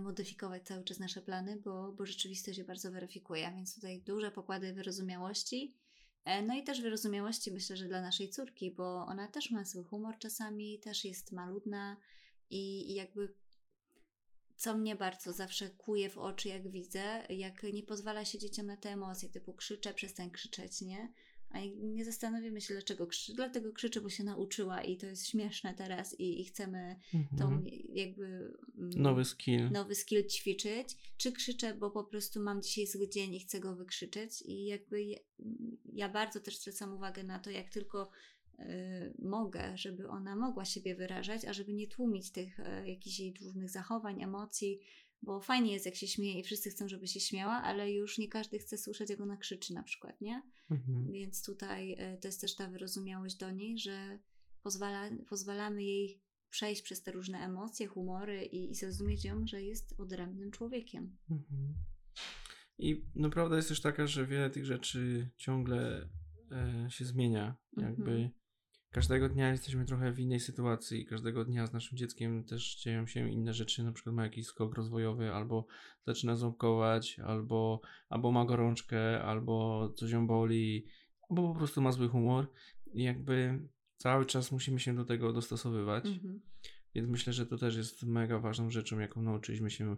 modyfikować 0.00 0.62
cały 0.66 0.84
czas 0.84 0.98
nasze 0.98 1.22
plany, 1.22 1.56
bo, 1.56 1.92
bo 1.92 2.06
rzeczywistość 2.06 2.58
je 2.58 2.64
bardzo 2.64 2.90
weryfikuje, 2.90 3.52
więc 3.56 3.74
tutaj 3.74 4.02
duże 4.02 4.30
pokłady 4.30 4.72
wyrozumiałości. 4.72 5.74
E, 6.24 6.42
No 6.42 6.54
i 6.54 6.64
też 6.64 6.80
wyrozumiałości 6.80 7.52
myślę, 7.52 7.76
że 7.76 7.88
dla 7.88 8.00
naszej 8.02 8.30
córki, 8.30 8.70
bo 8.70 9.06
ona 9.06 9.28
też 9.28 9.50
ma 9.50 9.64
swój 9.64 9.84
humor 9.84 10.18
czasami, 10.18 10.80
też 10.80 11.04
jest 11.04 11.32
maludna 11.32 11.96
i, 12.50 12.90
i 12.90 12.94
jakby 12.94 13.34
co 14.56 14.76
mnie 14.76 14.96
bardzo 14.96 15.32
zawsze 15.32 15.70
kuje 15.70 16.10
w 16.10 16.18
oczy, 16.18 16.48
jak 16.48 16.70
widzę, 16.70 17.26
jak 17.28 17.62
nie 17.62 17.82
pozwala 17.82 18.24
się 18.24 18.38
dzieciom 18.38 18.66
na 18.66 18.76
te 18.76 18.90
emocje, 18.90 19.28
typu 19.28 19.52
krzyczę, 19.52 19.94
przestań 19.94 20.30
krzyczeć, 20.30 20.80
nie? 20.80 21.12
A 21.54 21.58
nie 21.82 22.04
zastanowimy 22.04 22.60
się, 22.60 22.74
dlaczego 22.74 23.06
krzyczy. 23.06 23.34
Dlatego 23.34 23.72
krzyczy, 23.72 24.00
bo 24.00 24.08
się 24.08 24.24
nauczyła 24.24 24.82
i 24.82 24.96
to 24.96 25.06
jest 25.06 25.28
śmieszne 25.28 25.74
teraz 25.74 26.20
i, 26.20 26.40
i 26.40 26.44
chcemy 26.44 26.96
tą 27.38 27.44
Mhm. 27.44 27.64
jakby 27.88 28.26
mm, 28.78 28.90
Nowy 28.96 29.24
skill. 29.24 29.70
nowy 29.70 29.94
skill 29.94 30.26
ćwiczyć, 30.26 30.96
czy 31.16 31.32
krzyczę, 31.32 31.74
bo 31.74 31.90
po 31.90 32.04
prostu 32.04 32.40
mam 32.40 32.62
dzisiaj 32.62 32.86
zły 32.86 33.08
dzień 33.08 33.34
i 33.34 33.40
chcę 33.40 33.60
go 33.60 33.76
wykrzyczeć 33.76 34.42
i 34.42 34.64
jakby 34.64 35.02
ja, 35.04 35.18
ja 35.92 36.08
bardzo 36.08 36.40
też 36.40 36.58
zwracam 36.58 36.94
uwagę 36.94 37.24
na 37.24 37.38
to, 37.38 37.50
jak 37.50 37.70
tylko 37.70 38.10
y, 38.60 38.64
mogę, 39.18 39.76
żeby 39.78 40.08
ona 40.08 40.36
mogła 40.36 40.64
siebie 40.64 40.94
wyrażać, 40.94 41.44
a 41.44 41.52
żeby 41.52 41.72
nie 41.74 41.86
tłumić 41.88 42.30
tych 42.30 42.60
y, 42.60 42.88
jakichś 42.88 43.18
jej 43.18 43.34
różnych 43.42 43.70
zachowań, 43.70 44.22
emocji, 44.22 44.80
bo 45.24 45.40
fajnie 45.40 45.72
jest 45.72 45.86
jak 45.86 45.94
się 45.94 46.08
śmieje 46.08 46.40
i 46.40 46.42
wszyscy 46.42 46.70
chcą, 46.70 46.88
żeby 46.88 47.06
się 47.06 47.20
śmiała, 47.20 47.62
ale 47.62 47.92
już 47.92 48.18
nie 48.18 48.28
każdy 48.28 48.58
chce 48.58 48.78
słyszeć, 48.78 49.10
jak 49.10 49.20
ona 49.20 49.36
krzyczy 49.36 49.74
na 49.74 49.82
przykład, 49.82 50.20
nie? 50.20 50.42
Mhm. 50.70 51.12
Więc 51.12 51.44
tutaj 51.44 51.92
y, 51.92 52.18
to 52.20 52.28
jest 52.28 52.40
też 52.40 52.54
ta 52.54 52.68
wyrozumiałość 52.68 53.36
do 53.36 53.50
niej, 53.50 53.78
że 53.78 54.18
pozwala, 54.62 55.10
pozwalamy 55.28 55.84
jej 55.84 56.20
przejść 56.50 56.82
przez 56.82 57.02
te 57.02 57.12
różne 57.12 57.38
emocje, 57.38 57.86
humory 57.86 58.44
i, 58.44 58.70
i 58.70 58.74
zrozumieć 58.74 59.24
ją, 59.24 59.46
że 59.46 59.62
jest 59.62 59.94
odrębnym 60.00 60.50
człowiekiem. 60.50 61.16
Mhm. 61.30 61.74
I 62.78 63.04
no 63.14 63.30
prawda 63.30 63.56
jest 63.56 63.68
też 63.68 63.80
taka, 63.80 64.06
że 64.06 64.26
wiele 64.26 64.50
tych 64.50 64.64
rzeczy 64.64 65.30
ciągle 65.36 66.08
e, 66.50 66.86
się 66.90 67.04
zmienia. 67.04 67.56
Jakby 67.76 68.12
Mhm. 68.12 68.30
Każdego 68.94 69.28
dnia 69.28 69.50
jesteśmy 69.50 69.84
trochę 69.84 70.12
w 70.12 70.18
innej 70.18 70.40
sytuacji. 70.40 71.06
Każdego 71.06 71.44
dnia 71.44 71.66
z 71.66 71.72
naszym 71.72 71.98
dzieckiem 71.98 72.44
też 72.44 72.76
dzieją 72.76 73.06
się 73.06 73.30
inne 73.30 73.54
rzeczy. 73.54 73.84
Na 73.84 73.92
przykład 73.92 74.14
ma 74.16 74.22
jakiś 74.22 74.46
skok 74.46 74.74
rozwojowy, 74.74 75.32
albo 75.32 75.66
zaczyna 76.06 76.36
ząbkować, 76.36 77.18
albo, 77.18 77.80
albo 78.08 78.32
ma 78.32 78.44
gorączkę, 78.44 79.22
albo 79.22 79.88
coś 79.96 80.10
ją 80.10 80.26
boli, 80.26 80.86
albo 81.30 81.52
po 81.52 81.58
prostu 81.58 81.82
ma 81.82 81.92
zły 81.92 82.08
humor. 82.08 82.52
I 82.92 83.02
jakby 83.02 83.68
cały 83.96 84.26
czas 84.26 84.52
musimy 84.52 84.80
się 84.80 84.94
do 84.94 85.04
tego 85.04 85.32
dostosowywać. 85.32 86.06
Mhm. 86.06 86.40
Więc 86.94 87.08
myślę, 87.08 87.32
że 87.32 87.46
to 87.46 87.58
też 87.58 87.76
jest 87.76 88.02
mega 88.02 88.38
ważną 88.38 88.70
rzeczą, 88.70 88.98
jaką 88.98 89.22
nauczyliśmy 89.22 89.70
się 89.70 89.92
e, 89.92 89.96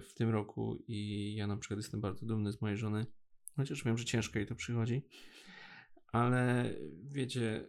w 0.00 0.14
tym 0.14 0.30
roku 0.30 0.84
i 0.86 1.34
ja 1.34 1.46
na 1.46 1.56
przykład 1.56 1.78
jestem 1.78 2.00
bardzo 2.00 2.26
dumny 2.26 2.52
z 2.52 2.60
mojej 2.60 2.76
żony, 2.76 3.06
chociaż 3.56 3.84
wiem, 3.84 3.98
że 3.98 4.04
ciężko 4.04 4.38
jej 4.38 4.48
to 4.48 4.54
przychodzi, 4.54 5.02
ale 6.12 6.74
wiecie, 7.04 7.68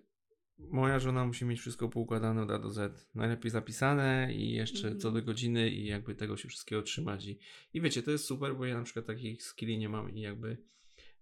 moja 0.60 1.00
żona 1.00 1.26
musi 1.26 1.46
mieć 1.46 1.60
wszystko 1.60 1.90
poukładane 1.90 2.42
od 2.42 2.52
A 2.52 2.60
do 2.60 2.72
Z, 2.72 3.10
najlepiej 3.16 3.52
zapisane 3.52 4.34
i 4.34 4.52
jeszcze 4.52 4.88
Mhm. 4.88 5.00
co 5.00 5.12
do 5.12 5.22
godziny 5.22 5.70
i 5.70 5.86
jakby 5.86 6.16
tego 6.16 6.38
się 6.38 6.48
wszystkiego 6.48 6.82
trzymać 6.82 7.26
i, 7.26 7.40
i 7.74 7.82
wiecie, 7.82 8.04
to 8.04 8.12
jest 8.12 8.26
super, 8.26 8.56
bo 8.56 8.66
ja 8.66 8.78
na 8.78 8.84
przykład 8.84 9.06
takich 9.06 9.44
skilli 9.44 9.78
nie 9.78 9.90
mam 9.90 10.16
i 10.16 10.22
jakby 10.22 10.58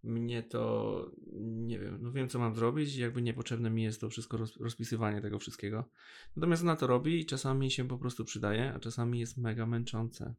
mnie 0.04 0.44
to 0.44 1.12
nie 1.42 1.80
wiem, 1.80 1.98
no 2.02 2.12
wiem 2.12 2.30
co 2.30 2.40
mam 2.40 2.56
zrobić 2.56 2.96
i 2.96 3.02
jakby 3.02 3.22
niepotrzebne 3.22 3.70
mi 3.70 3.84
jest 3.84 4.02
to 4.02 4.10
wszystko 4.10 4.38
roz, 4.38 4.58
rozpisywanie 4.58 5.22
tego 5.22 5.40
wszystkiego. 5.40 5.90
Natomiast 6.36 6.64
ona 6.64 6.76
to 6.76 6.88
robi 6.88 7.20
i 7.20 7.26
czasami 7.26 7.72
się 7.72 7.88
po 7.88 7.98
prostu 7.98 8.26
przydaje, 8.26 8.74
a 8.74 8.80
czasami 8.80 9.20
jest 9.20 9.38
mega 9.38 9.66
męczące. 9.66 10.34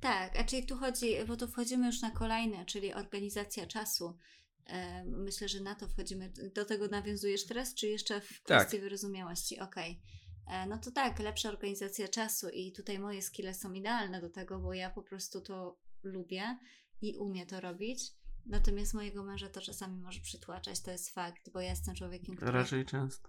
Tak, 0.00 0.38
a 0.38 0.44
czyli 0.44 0.66
tu 0.66 0.76
chodzi, 0.76 1.06
bo 1.28 1.36
tu 1.36 1.48
wchodzimy 1.48 1.86
już 1.86 2.00
na 2.00 2.10
kolejne, 2.10 2.64
czyli 2.66 2.94
organizacja 2.94 3.66
czasu. 3.66 4.18
E, 4.66 5.04
myślę, 5.04 5.48
że 5.48 5.60
na 5.60 5.74
to 5.74 5.88
wchodzimy. 5.88 6.32
Do 6.54 6.64
tego 6.64 6.88
nawiązujesz 6.88 7.46
teraz, 7.46 7.74
czy 7.74 7.86
jeszcze 7.86 8.20
w 8.20 8.42
kwestii 8.42 8.72
tak. 8.72 8.80
wyrozumiałości? 8.80 9.60
Okej. 9.60 10.00
Okay. 10.46 10.66
No 10.66 10.78
to 10.78 10.90
tak, 10.90 11.18
lepsza 11.18 11.48
organizacja 11.48 12.08
czasu 12.08 12.48
i 12.48 12.72
tutaj 12.72 12.98
moje 12.98 13.22
skille 13.22 13.54
są 13.54 13.72
idealne 13.72 14.20
do 14.20 14.30
tego, 14.30 14.58
bo 14.58 14.74
ja 14.74 14.90
po 14.90 15.02
prostu 15.02 15.40
to 15.40 15.78
lubię 16.02 16.58
i 17.02 17.16
umiem 17.16 17.46
to 17.46 17.60
robić. 17.60 18.12
Natomiast 18.46 18.94
mojego 18.94 19.24
męża 19.24 19.48
to 19.48 19.60
czasami 19.60 20.00
może 20.00 20.20
przytłaczać, 20.20 20.80
to 20.80 20.90
jest 20.90 21.10
fakt, 21.10 21.50
bo 21.52 21.60
ja 21.60 21.70
jestem 21.70 21.94
człowiekiem, 21.94 22.36
który... 22.36 22.52
Raczej 22.52 22.84
często. 22.84 23.28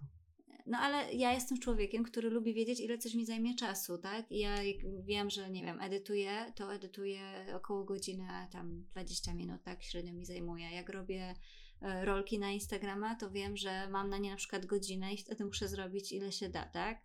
No 0.68 0.78
ale 0.78 1.14
ja 1.14 1.34
jestem 1.34 1.60
człowiekiem, 1.60 2.04
który 2.04 2.30
lubi 2.30 2.54
wiedzieć, 2.54 2.80
ile 2.80 2.98
coś 2.98 3.14
mi 3.14 3.26
zajmie 3.26 3.56
czasu, 3.56 3.98
tak? 3.98 4.32
I 4.32 4.40
ja 4.40 4.56
wiem, 5.04 5.30
że 5.30 5.50
nie 5.50 5.64
wiem, 5.64 5.82
edytuję, 5.82 6.54
to 6.56 6.74
edytuję 6.74 7.46
około 7.56 7.84
godziny, 7.84 8.28
tam 8.52 8.84
20 8.92 9.34
minut, 9.34 9.64
tak? 9.64 9.84
Średnio 9.84 10.14
mi 10.14 10.26
zajmuje. 10.26 10.72
Jak 10.72 10.90
robię 10.90 11.36
e, 11.82 12.06
rolki 12.06 12.40
na 12.40 12.52
Instagrama, 12.52 13.16
to 13.16 13.32
wiem, 13.32 13.58
że 13.58 13.90
mam 13.90 14.10
na 14.10 14.18
nie 14.18 14.32
na 14.32 14.36
przykład 14.36 14.66
godzinę 14.66 15.14
i 15.14 15.18
wtedy 15.18 15.46
muszę 15.46 15.68
zrobić 15.68 16.12
ile 16.12 16.32
się 16.32 16.50
da, 16.50 16.66
tak? 16.66 17.02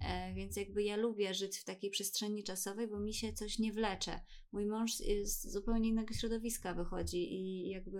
E, 0.00 0.34
więc 0.34 0.56
jakby 0.56 0.82
ja 0.82 0.96
lubię 0.96 1.34
żyć 1.34 1.58
w 1.58 1.64
takiej 1.64 1.90
przestrzeni 1.90 2.44
czasowej, 2.44 2.88
bo 2.88 3.00
mi 3.00 3.14
się 3.14 3.32
coś 3.32 3.58
nie 3.58 3.72
wlecze. 3.72 4.20
Mój 4.52 4.66
mąż 4.66 4.94
z 5.22 5.52
zupełnie 5.52 5.88
innego 5.88 6.14
środowiska 6.14 6.74
wychodzi 6.74 7.34
i 7.34 7.68
jakby 7.70 7.98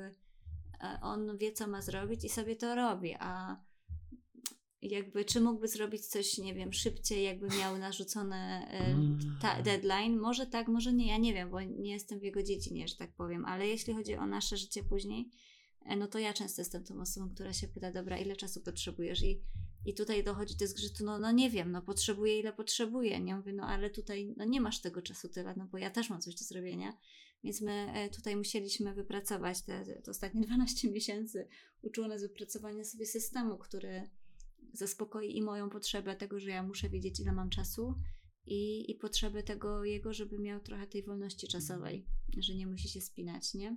e, 0.80 0.98
on 1.02 1.38
wie, 1.38 1.52
co 1.52 1.66
ma 1.66 1.82
zrobić 1.82 2.24
i 2.24 2.28
sobie 2.28 2.56
to 2.56 2.74
robi, 2.74 3.14
a 3.18 3.56
jakby 4.82 5.24
czy 5.24 5.40
mógłby 5.40 5.68
zrobić 5.68 6.06
coś, 6.06 6.38
nie 6.38 6.54
wiem, 6.54 6.72
szybciej, 6.72 7.24
jakby 7.24 7.48
miał 7.58 7.78
narzucone 7.78 8.68
e, 8.70 8.86
mm. 8.86 9.18
deadline? 9.64 10.18
Może 10.18 10.46
tak, 10.46 10.68
może 10.68 10.92
nie, 10.92 11.08
ja 11.08 11.16
nie 11.16 11.34
wiem, 11.34 11.50
bo 11.50 11.60
nie 11.60 11.92
jestem 11.92 12.20
w 12.20 12.22
jego 12.22 12.42
dziedzinie, 12.42 12.88
że 12.88 12.96
tak 12.96 13.14
powiem, 13.14 13.44
ale 13.44 13.66
jeśli 13.68 13.94
chodzi 13.94 14.16
o 14.16 14.26
nasze 14.26 14.56
życie 14.56 14.82
później, 14.82 15.30
no 15.96 16.06
to 16.06 16.18
ja 16.18 16.32
często 16.32 16.60
jestem 16.60 16.84
tą 16.84 17.00
osobą, 17.00 17.30
która 17.34 17.52
się 17.52 17.68
pyta, 17.68 17.92
dobra, 17.92 18.18
ile 18.18 18.36
czasu 18.36 18.60
potrzebujesz? 18.60 19.22
I 19.22 19.40
i 19.86 19.94
tutaj 19.94 20.24
dochodzi 20.24 20.56
do 20.56 20.66
zgrzytu, 20.66 21.04
no, 21.04 21.18
no 21.18 21.32
nie 21.32 21.50
wiem, 21.50 21.72
no 21.72 21.82
potrzebuję 21.82 22.38
ile 22.38 22.52
potrzebuję. 22.52 23.20
Nie 23.20 23.36
mówię, 23.36 23.52
no 23.52 23.62
ale 23.62 23.90
tutaj 23.90 24.34
no 24.36 24.44
nie 24.44 24.60
masz 24.60 24.80
tego 24.80 25.02
czasu 25.02 25.28
tyle, 25.28 25.54
no 25.56 25.66
bo 25.66 25.78
ja 25.78 25.90
też 25.90 26.10
mam 26.10 26.20
coś 26.20 26.34
do 26.34 26.44
zrobienia. 26.44 26.96
Więc 27.44 27.60
my 27.60 27.92
e, 27.94 28.10
tutaj 28.10 28.36
musieliśmy 28.36 28.94
wypracować 28.94 29.62
te, 29.62 29.84
te 30.02 30.10
ostatnie 30.10 30.40
12 30.46 30.90
miesięcy. 30.90 31.48
Uczyło 31.82 32.08
nas 32.08 32.22
wypracowania 32.22 32.84
sobie 32.84 33.06
systemu, 33.06 33.58
który 33.58 34.10
zaspokoi 34.72 35.36
i 35.36 35.42
moją 35.42 35.70
potrzebę 35.70 36.16
tego, 36.16 36.40
że 36.40 36.50
ja 36.50 36.62
muszę 36.62 36.88
wiedzieć, 36.88 37.20
ile 37.20 37.32
mam 37.32 37.50
czasu, 37.50 37.94
i, 38.46 38.90
i 38.90 38.94
potrzebę 38.94 39.42
tego 39.42 39.84
jego, 39.84 40.12
żeby 40.12 40.38
miał 40.38 40.60
trochę 40.60 40.86
tej 40.86 41.02
wolności 41.02 41.48
czasowej, 41.48 42.06
że 42.38 42.54
nie 42.54 42.66
musi 42.66 42.88
się 42.88 43.00
spinać, 43.00 43.54
nie? 43.54 43.76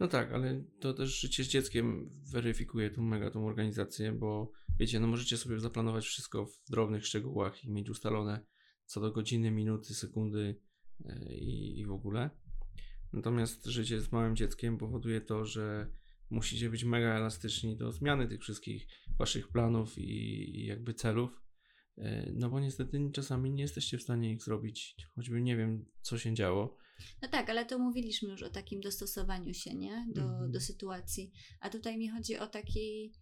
No 0.00 0.08
tak, 0.08 0.32
ale 0.32 0.64
to 0.80 0.94
też 0.94 1.20
życie 1.20 1.44
z 1.44 1.48
dzieckiem 1.48 2.10
weryfikuje 2.32 2.90
tu 2.90 3.02
mega 3.02 3.30
tą 3.30 3.46
organizację, 3.46 4.12
bo 4.12 4.52
wiecie, 4.78 5.00
no 5.00 5.06
możecie 5.06 5.36
sobie 5.36 5.60
zaplanować 5.60 6.04
wszystko 6.04 6.46
w 6.46 6.70
drobnych 6.70 7.06
szczegółach 7.06 7.64
i 7.64 7.70
mieć 7.70 7.90
ustalone 7.90 8.46
co 8.86 9.00
do 9.00 9.12
godziny, 9.12 9.50
minuty, 9.50 9.94
sekundy 9.94 10.60
e, 11.04 11.34
i, 11.34 11.80
i 11.80 11.86
w 11.86 11.92
ogóle. 11.92 12.30
Natomiast 13.12 13.66
życie 13.66 14.00
z 14.00 14.12
małym 14.12 14.36
dzieckiem 14.36 14.78
powoduje 14.78 15.20
to, 15.20 15.44
że 15.44 15.90
musicie 16.30 16.70
być 16.70 16.84
mega 16.84 17.16
elastyczni 17.16 17.76
do 17.76 17.92
zmiany 17.92 18.28
tych 18.28 18.40
wszystkich 18.40 18.86
waszych 19.18 19.48
planów 19.48 19.98
i, 19.98 20.66
jakby 20.66 20.94
celów. 20.94 21.42
E, 21.98 22.32
no 22.32 22.50
bo 22.50 22.60
niestety 22.60 23.10
czasami 23.12 23.50
nie 23.50 23.62
jesteście 23.62 23.98
w 23.98 24.02
stanie 24.02 24.32
ich 24.32 24.42
zrobić, 24.42 24.96
choćby 25.14 25.42
nie 25.42 25.56
wiem, 25.56 25.86
co 26.02 26.18
się 26.18 26.34
działo. 26.34 26.76
No 27.22 27.28
tak, 27.28 27.50
ale 27.50 27.66
to 27.66 27.78
mówiliśmy 27.78 28.30
już 28.30 28.42
o 28.42 28.50
takim 28.50 28.80
dostosowaniu 28.80 29.54
się, 29.54 29.74
nie? 29.74 30.06
Do, 30.14 30.22
mhm. 30.22 30.52
do 30.52 30.60
sytuacji. 30.60 31.32
A 31.60 31.70
tutaj 31.70 31.98
mi 31.98 32.08
chodzi 32.08 32.38
o 32.38 32.46
taki 32.46 33.12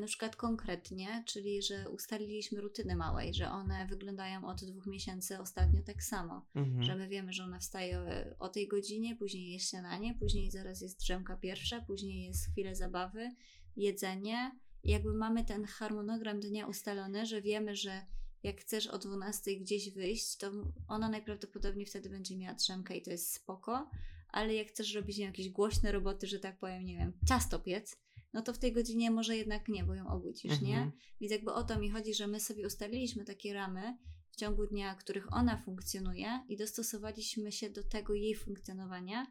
na 0.00 0.06
przykład 0.06 0.36
konkretnie, 0.36 1.24
czyli 1.26 1.62
że 1.62 1.90
ustaliliśmy 1.90 2.60
rutyny 2.60 2.96
małej, 2.96 3.34
że 3.34 3.50
one 3.50 3.86
wyglądają 3.86 4.46
od 4.46 4.64
dwóch 4.64 4.86
miesięcy 4.86 5.40
ostatnio 5.40 5.82
tak 5.82 6.02
samo, 6.02 6.46
mhm. 6.54 6.82
że 6.82 6.96
my 6.96 7.08
wiemy, 7.08 7.32
że 7.32 7.44
ona 7.44 7.58
wstaje 7.58 7.98
e, 7.98 8.36
o 8.38 8.48
tej 8.48 8.68
godzinie, 8.68 9.16
później 9.16 9.52
jest 9.52 9.70
śniadanie, 9.70 10.14
później 10.14 10.50
zaraz 10.50 10.80
jest 10.80 10.98
drzemka 10.98 11.36
pierwsza, 11.36 11.80
później 11.80 12.24
jest 12.24 12.46
chwilę 12.52 12.74
zabawy, 12.74 13.30
jedzenie. 13.76 14.58
I 14.82 14.90
jakby 14.90 15.14
mamy 15.14 15.44
ten 15.44 15.64
harmonogram 15.64 16.40
dnia 16.40 16.66
ustalony, 16.66 17.26
że 17.26 17.42
wiemy, 17.42 17.76
że 17.76 18.06
jak 18.42 18.60
chcesz 18.60 18.86
o 18.86 18.98
12 18.98 19.56
gdzieś 19.56 19.90
wyjść, 19.90 20.36
to 20.36 20.52
ona 20.88 21.08
najprawdopodobniej 21.08 21.86
wtedy 21.86 22.10
będzie 22.10 22.36
miała 22.36 22.54
drzemkę 22.54 22.96
i 22.96 23.02
to 23.02 23.10
jest 23.10 23.34
spoko, 23.34 23.90
ale 24.28 24.54
jak 24.54 24.68
chcesz 24.68 24.94
robić 24.94 25.18
jakieś 25.18 25.48
głośne 25.48 25.92
roboty, 25.92 26.26
że 26.26 26.38
tak 26.38 26.58
powiem, 26.58 26.84
nie 26.84 26.96
wiem, 26.96 27.12
ciasto 27.28 27.58
piec, 27.58 28.03
no 28.34 28.42
to 28.42 28.52
w 28.52 28.58
tej 28.58 28.72
godzinie 28.72 29.10
może 29.10 29.36
jednak 29.36 29.68
nie, 29.68 29.84
bo 29.84 29.94
ją 29.94 30.08
obudzisz, 30.08 30.52
mhm. 30.52 30.70
nie? 30.70 30.92
Więc 31.20 31.32
jakby 31.32 31.52
o 31.52 31.64
to 31.64 31.78
mi 31.78 31.90
chodzi, 31.90 32.14
że 32.14 32.26
my 32.26 32.40
sobie 32.40 32.66
ustaliliśmy 32.66 33.24
takie 33.24 33.54
ramy 33.54 33.98
w 34.30 34.36
ciągu 34.36 34.66
dnia, 34.66 34.94
których 34.94 35.32
ona 35.32 35.56
funkcjonuje 35.56 36.40
i 36.48 36.56
dostosowaliśmy 36.56 37.52
się 37.52 37.70
do 37.70 37.84
tego 37.84 38.14
jej 38.14 38.34
funkcjonowania, 38.34 39.26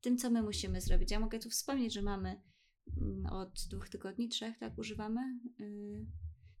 tym, 0.00 0.18
co 0.18 0.30
my 0.30 0.42
musimy 0.42 0.80
zrobić. 0.80 1.10
Ja 1.10 1.20
mogę 1.20 1.38
tu 1.38 1.50
wspomnieć, 1.50 1.94
że 1.94 2.02
mamy 2.02 2.42
mm, 3.00 3.26
od 3.26 3.66
dwóch 3.70 3.88
tygodni, 3.88 4.28
trzech, 4.28 4.58
tak 4.58 4.78
używamy, 4.78 5.20
yy, 5.58 6.06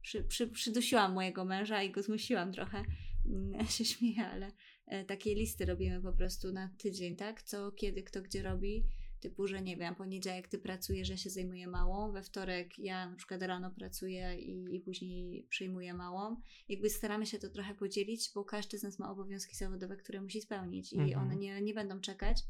przy, 0.02 0.24
przy, 0.24 0.48
przydusiłam 0.48 1.14
mojego 1.14 1.44
męża 1.44 1.82
i 1.82 1.90
go 1.90 2.02
zmusiłam 2.02 2.52
trochę. 2.52 2.84
Mm, 3.26 3.52
ja 3.52 3.66
się 3.76 3.84
śmieję, 3.84 4.26
ale 4.26 4.52
e, 4.86 5.04
takie 5.04 5.34
listy 5.34 5.64
robimy 5.66 6.02
po 6.02 6.12
prostu 6.12 6.52
na 6.52 6.70
tydzień, 6.78 7.16
tak? 7.16 7.42
Co, 7.42 7.72
kiedy, 7.72 8.02
kto 8.02 8.22
gdzie 8.22 8.42
robi. 8.42 8.84
Typu, 9.20 9.46
że 9.46 9.62
nie 9.62 9.76
wiem, 9.76 9.94
poniedziałek 9.94 10.48
ty 10.48 10.58
pracujesz, 10.58 11.08
ja 11.08 11.16
się 11.16 11.30
zajmuję 11.30 11.66
małą, 11.66 12.12
we 12.12 12.22
wtorek 12.22 12.78
ja 12.78 13.10
na 13.10 13.16
przykład 13.16 13.42
rano 13.42 13.70
pracuję 13.70 14.40
i, 14.40 14.76
i 14.76 14.80
później 14.80 15.46
przyjmuję 15.48 15.94
małą. 15.94 16.36
Jakby 16.68 16.90
staramy 16.90 17.26
się 17.26 17.38
to 17.38 17.48
trochę 17.48 17.74
podzielić, 17.74 18.30
bo 18.34 18.44
każdy 18.44 18.78
z 18.78 18.82
nas 18.82 18.98
ma 18.98 19.10
obowiązki 19.10 19.56
zawodowe, 19.56 19.96
które 19.96 20.22
musi 20.22 20.40
spełnić 20.40 20.92
i 20.92 20.98
mhm. 20.98 21.26
one 21.26 21.36
nie, 21.36 21.62
nie 21.62 21.74
będą 21.74 22.00
czekać. 22.00 22.42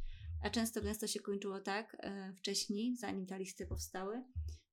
A 0.42 0.50
często 0.50 0.82
gęsto 0.82 1.06
się 1.06 1.20
kończyło 1.20 1.60
tak 1.60 1.96
e, 2.00 2.32
wcześniej, 2.34 2.96
zanim 2.96 3.26
te 3.26 3.38
listy 3.38 3.66
powstały, 3.66 4.22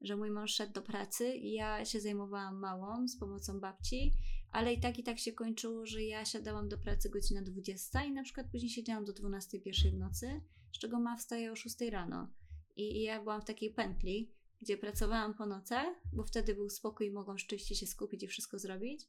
że 0.01 0.16
mój 0.16 0.32
mąż 0.32 0.51
szedł 0.51 0.74
do 0.74 0.82
pracy 0.82 1.36
i 1.36 1.54
ja 1.54 1.86
się 1.86 2.01
zajmowałam 2.01 2.60
małą 2.60 3.08
z 3.08 3.18
pomocą 3.18 3.60
babci, 3.60 4.13
ale 4.57 4.73
i 4.73 4.79
tak 4.79 4.99
i 4.99 5.03
tak 5.03 5.19
się 5.19 5.33
kończyło, 5.33 5.85
że 5.85 6.03
ja 6.03 6.25
siadałam 6.25 6.69
do 6.69 6.77
pracy 6.77 7.09
godzina 7.09 7.41
20 7.41 8.03
i 8.03 8.11
na 8.11 8.23
przykład 8.23 8.47
później 8.51 8.69
siedziałam 8.69 9.05
do 9.05 9.13
12.01 9.13 9.91
w 9.91 9.97
nocy, 9.97 10.41
z 10.73 10.79
czego 10.79 10.99
ma 10.99 11.17
wstaje 11.17 11.51
o 11.51 11.55
6 11.55 11.81
rano. 11.81 12.33
I, 12.75 12.97
I 12.97 13.03
ja 13.03 13.21
byłam 13.21 13.41
w 13.41 13.45
takiej 13.45 13.73
pętli, 13.73 14.31
gdzie 14.61 14.77
pracowałam 14.77 15.33
po 15.33 15.45
nocach, 15.45 15.87
bo 16.13 16.23
wtedy 16.23 16.55
był 16.55 16.69
spokój 16.69 17.07
i 17.07 17.11
mogłam 17.11 17.37
rzeczywiście 17.37 17.75
się 17.75 17.87
skupić 17.87 18.23
i 18.23 18.27
wszystko 18.27 18.59
zrobić. 18.59 19.05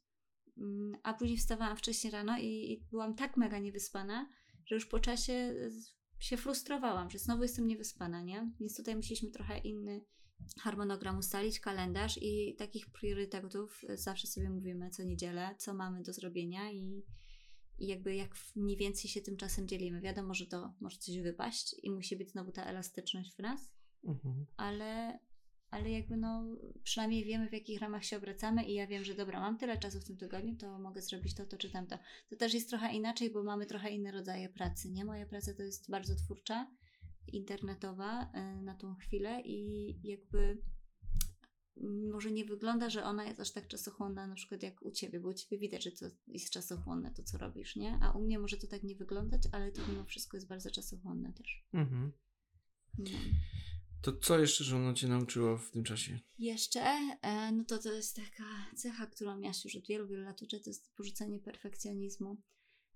Mm, 0.57 0.97
a 1.03 1.13
później 1.13 1.37
wstawałam 1.37 1.77
wcześniej 1.77 2.11
rano 2.11 2.37
i, 2.39 2.71
i 2.71 2.85
byłam 2.91 3.15
tak 3.15 3.37
mega 3.37 3.59
niewyspana, 3.59 4.29
że 4.65 4.75
już 4.75 4.85
po 4.85 4.99
czasie 4.99 5.55
się 6.19 6.37
frustrowałam, 6.37 7.09
że 7.09 7.19
znowu 7.19 7.43
jestem 7.43 7.67
niewyspana, 7.67 8.21
nie? 8.21 8.51
Więc 8.59 8.77
tutaj 8.77 8.95
musieliśmy 8.95 9.29
trochę 9.29 9.57
inny 9.57 10.05
harmonogram 10.59 11.17
ustalić, 11.17 11.59
kalendarz 11.59 12.19
i 12.21 12.55
takich 12.55 12.89
priorytetów 12.89 13.81
zawsze 13.93 14.27
sobie 14.27 14.49
mówimy 14.49 14.89
co 14.89 15.03
niedzielę, 15.03 15.55
co 15.57 15.73
mamy 15.73 16.03
do 16.03 16.13
zrobienia 16.13 16.71
i, 16.71 17.03
i 17.77 17.87
jakby 17.87 18.15
jak 18.15 18.35
mniej 18.55 18.77
więcej 18.77 19.09
się 19.09 19.21
tym 19.21 19.37
czasem 19.37 19.67
dzielimy. 19.67 20.01
Wiadomo, 20.01 20.33
że 20.33 20.45
to 20.45 20.73
może 20.79 20.97
coś 20.97 21.19
wypaść 21.19 21.75
i 21.83 21.91
musi 21.91 22.15
być 22.15 22.31
znowu 22.31 22.51
ta 22.51 22.63
elastyczność 22.63 23.35
w 23.35 23.39
nas, 23.39 23.71
mhm. 24.03 24.45
ale, 24.57 25.19
ale 25.69 25.89
jakby 25.89 26.17
no 26.17 26.43
przynajmniej 26.83 27.25
wiemy 27.25 27.49
w 27.49 27.53
jakich 27.53 27.79
ramach 27.81 28.05
się 28.05 28.17
obracamy 28.17 28.63
i 28.63 28.73
ja 28.73 28.87
wiem, 28.87 29.03
że 29.03 29.15
dobra, 29.15 29.39
mam 29.39 29.57
tyle 29.57 29.77
czasu 29.77 29.99
w 29.99 30.05
tym 30.05 30.17
tygodniu, 30.17 30.55
to 30.55 30.79
mogę 30.79 31.01
zrobić 31.01 31.35
to, 31.35 31.45
to 31.45 31.57
czy 31.57 31.69
tamto. 31.69 31.97
To 32.29 32.35
też 32.35 32.53
jest 32.53 32.69
trochę 32.69 32.93
inaczej, 32.93 33.29
bo 33.29 33.43
mamy 33.43 33.65
trochę 33.65 33.89
inne 33.89 34.11
rodzaje 34.11 34.49
pracy, 34.49 34.91
nie? 34.91 35.05
Moja 35.05 35.25
praca 35.25 35.53
to 35.53 35.63
jest 35.63 35.91
bardzo 35.91 36.15
twórcza, 36.15 36.67
internetowa 37.29 38.31
e, 38.33 38.61
na 38.61 38.75
tą 38.75 38.95
chwilę 38.95 39.41
i 39.41 39.95
jakby 40.03 40.61
może 42.11 42.31
nie 42.31 42.45
wygląda, 42.45 42.89
że 42.89 43.03
ona 43.03 43.25
jest 43.25 43.39
aż 43.39 43.51
tak 43.51 43.67
czasochłonna 43.67 44.27
na 44.27 44.35
przykład 44.35 44.63
jak 44.63 44.81
u 44.81 44.91
Ciebie, 44.91 45.19
bo 45.19 45.29
u 45.29 45.33
Ciebie 45.33 45.57
widać, 45.57 45.83
że 45.83 45.91
to 45.91 46.05
jest 46.27 46.49
czasochłonne 46.49 47.11
to, 47.11 47.23
co 47.23 47.37
robisz, 47.37 47.75
nie? 47.75 47.99
A 48.01 48.11
u 48.11 48.21
mnie 48.21 48.39
może 48.39 48.57
to 48.57 48.67
tak 48.67 48.83
nie 48.83 48.95
wyglądać, 48.95 49.41
ale 49.51 49.71
to 49.71 49.81
mimo 49.87 50.05
wszystko 50.05 50.37
jest 50.37 50.47
bardzo 50.47 50.71
czasochłonne 50.71 51.33
też. 51.33 51.65
Mhm. 51.73 52.11
No. 52.97 53.09
To 54.01 54.13
co 54.13 54.39
jeszcze 54.39 54.63
żona 54.63 54.93
Cię 54.93 55.07
nauczyło 55.07 55.57
w 55.57 55.71
tym 55.71 55.83
czasie? 55.83 56.19
Jeszcze? 56.37 56.79
E, 57.21 57.51
no 57.51 57.63
to 57.63 57.77
to 57.77 57.93
jest 57.93 58.15
taka 58.15 58.43
cecha, 58.75 59.07
którą 59.07 59.39
ja 59.39 59.51
już 59.63 59.75
od 59.75 59.87
wielu, 59.87 60.07
wielu 60.07 60.23
lat 60.23 60.41
uczę, 60.41 60.59
to 60.59 60.69
jest 60.69 60.95
porzucenie 60.95 61.39
perfekcjonizmu. 61.39 62.37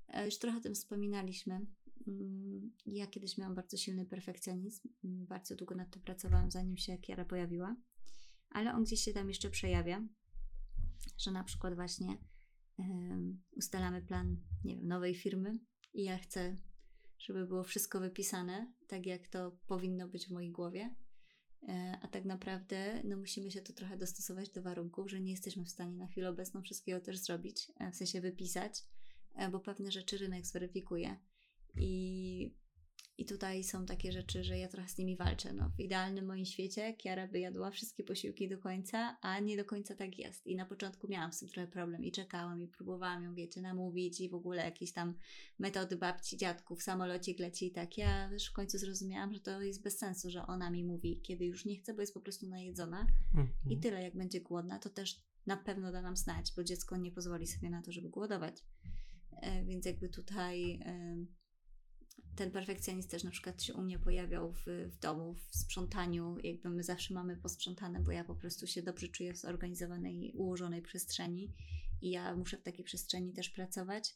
E, 0.08 0.26
już 0.26 0.38
trochę 0.38 0.58
o 0.58 0.62
tym 0.62 0.76
wspominaliśmy. 0.76 1.66
Mm, 2.08 2.72
ja 2.86 3.08
kiedyś 3.08 3.38
miałam 3.38 3.56
bardzo 3.56 3.78
silny 3.78 4.06
perfekcjonizm. 4.06 4.90
mm, 5.04 5.26
Bardzo 5.26 5.56
długo 5.56 5.76
nad 5.76 5.92
tym 5.92 6.02
pracowałam, 6.02 6.52
zanim 6.52 6.78
się 6.78 6.98
Kiara 6.98 7.26
pojawiła. 7.26 7.76
Ale 8.50 8.74
on 8.74 8.84
gdzieś 8.84 9.00
się 9.02 9.14
tam 9.14 9.30
jeszcze 9.30 9.50
przejawia. 9.50 10.08
Że 11.18 11.32
na 11.32 11.44
przykład 11.44 11.76
właśnie 11.76 12.18
ustalamy 13.56 14.02
plan, 14.02 14.38
nie 14.64 14.76
wiem, 14.76 14.88
nowej 14.88 15.16
firmy 15.16 15.60
i 15.94 16.04
ja 16.04 16.18
chcę, 16.18 16.56
żeby 17.20 17.48
było 17.48 17.64
wszystko 17.64 18.00
wypisane 18.00 18.74
tak, 18.88 19.06
jak 19.06 19.28
to 19.28 19.58
powinno 19.68 20.08
być 20.08 20.28
w 20.28 20.32
mojej 20.32 20.52
głowie. 20.52 20.96
E, 21.68 22.00
A 22.02 22.08
tak 22.08 22.26
naprawdę 22.26 23.02
no, 23.04 23.18
musimy 23.18 23.52
się 23.52 23.62
to 23.62 23.74
trochę 23.74 23.98
dostosować 23.98 24.50
do 24.50 24.62
warunków, 24.62 25.10
że 25.10 25.22
nie 25.22 25.32
jesteśmy 25.32 25.66
w 25.66 25.70
stanie 25.70 25.98
na 25.98 26.08
chwilę 26.08 26.30
obecną 26.30 26.62
wszystkiego 26.62 27.00
też 27.00 27.18
zrobić, 27.18 27.72
e, 27.80 27.92
w 27.92 27.96
sensie 27.96 28.22
wypisać, 28.22 28.84
e, 29.36 29.50
bo 29.50 29.60
pewne 29.60 29.92
rzeczy 29.92 30.18
rynek 30.18 30.46
zweryfikuje. 30.46 31.20
I, 31.78 32.56
I 33.18 33.26
tutaj 33.26 33.64
są 33.64 33.86
takie 33.86 34.12
rzeczy, 34.12 34.44
że 34.44 34.58
ja 34.58 34.68
trochę 34.68 34.90
z 34.90 34.98
nimi 34.98 35.18
walczę. 35.18 35.54
No, 35.54 35.70
w 35.78 35.80
idealnym 35.80 36.26
moim 36.26 36.46
świecie 36.46 36.94
Kiara 36.94 37.28
by 37.28 37.40
jadła 37.40 37.72
wszystkie 37.72 38.04
posiłki 38.04 38.50
do 38.50 38.58
końca, 38.58 39.18
a 39.22 39.40
nie 39.40 39.58
do 39.58 39.66
końca 39.66 39.96
tak 39.96 40.18
jest. 40.20 40.48
I 40.48 40.56
na 40.56 40.66
początku 40.66 41.08
miałam 41.08 41.34
z 41.34 41.40
tym 41.40 41.50
trochę 41.50 41.68
problem 41.68 42.04
i 42.04 42.12
czekałam 42.12 42.62
i 42.62 42.68
próbowałam 42.68 43.24
ją, 43.24 43.36
wiecie, 43.36 43.62
namówić 43.62 44.22
i 44.22 44.30
w 44.30 44.34
ogóle 44.34 44.66
jakieś 44.66 44.94
tam 44.94 45.14
metody 45.60 45.98
babci, 45.98 46.38
dziadków, 46.38 46.84
samolocik 46.84 47.40
leci 47.40 47.68
i 47.68 47.72
tak. 47.72 47.98
Ja 47.98 48.30
też 48.30 48.50
w 48.50 48.54
końcu 48.54 48.78
zrozumiałam, 48.78 49.34
że 49.34 49.40
to 49.40 49.62
jest 49.62 49.84
bez 49.84 49.98
sensu, 49.98 50.30
że 50.30 50.48
ona 50.48 50.70
mi 50.72 50.84
mówi, 50.84 51.22
kiedy 51.22 51.46
już 51.46 51.66
nie 51.66 51.76
chce, 51.78 51.94
bo 51.94 52.02
jest 52.02 52.14
po 52.14 52.22
prostu 52.22 52.48
najedzona 52.48 53.08
Mhm. 53.34 53.50
i 53.70 53.80
tyle, 53.80 54.04
jak 54.04 54.16
będzie 54.18 54.42
głodna, 54.42 54.80
to 54.80 54.90
też 54.90 55.22
na 55.46 55.58
pewno 55.58 55.92
da 55.92 56.02
nam 56.02 56.18
znać, 56.18 56.54
bo 56.56 56.64
dziecko 56.64 56.98
nie 56.98 57.12
pozwoli 57.12 57.48
sobie 57.48 57.70
na 57.70 57.82
to, 57.82 57.92
żeby 57.92 58.10
głodować. 58.10 58.64
E, 59.42 59.66
Więc 59.66 59.86
jakby 59.86 60.10
tutaj 60.10 60.80
ten 62.36 62.52
perfekcjonizm 62.52 63.10
też 63.10 63.24
na 63.24 63.32
przykład 63.32 63.64
się 63.64 63.74
u 63.74 63.82
mnie 63.82 64.00
pojawiał 64.00 64.54
w, 64.54 64.66
w 64.66 65.00
domu, 65.00 65.34
w 65.34 65.56
sprzątaniu. 65.56 66.38
Jakby 66.44 66.70
my 66.70 66.84
zawsze 66.84 67.14
mamy 67.14 67.38
posprzątane, 67.38 68.00
bo 68.00 68.12
ja 68.12 68.24
po 68.24 68.36
prostu 68.36 68.68
się 68.68 68.82
dobrze 68.82 69.08
czuję 69.08 69.34
w 69.34 69.38
zorganizowanej, 69.38 70.34
ułożonej 70.36 70.82
przestrzeni 70.82 71.54
i 72.02 72.10
ja 72.10 72.36
muszę 72.36 72.58
w 72.58 72.64
takiej 72.64 72.86
przestrzeni 72.86 73.34
też 73.34 73.50
pracować. 73.50 74.16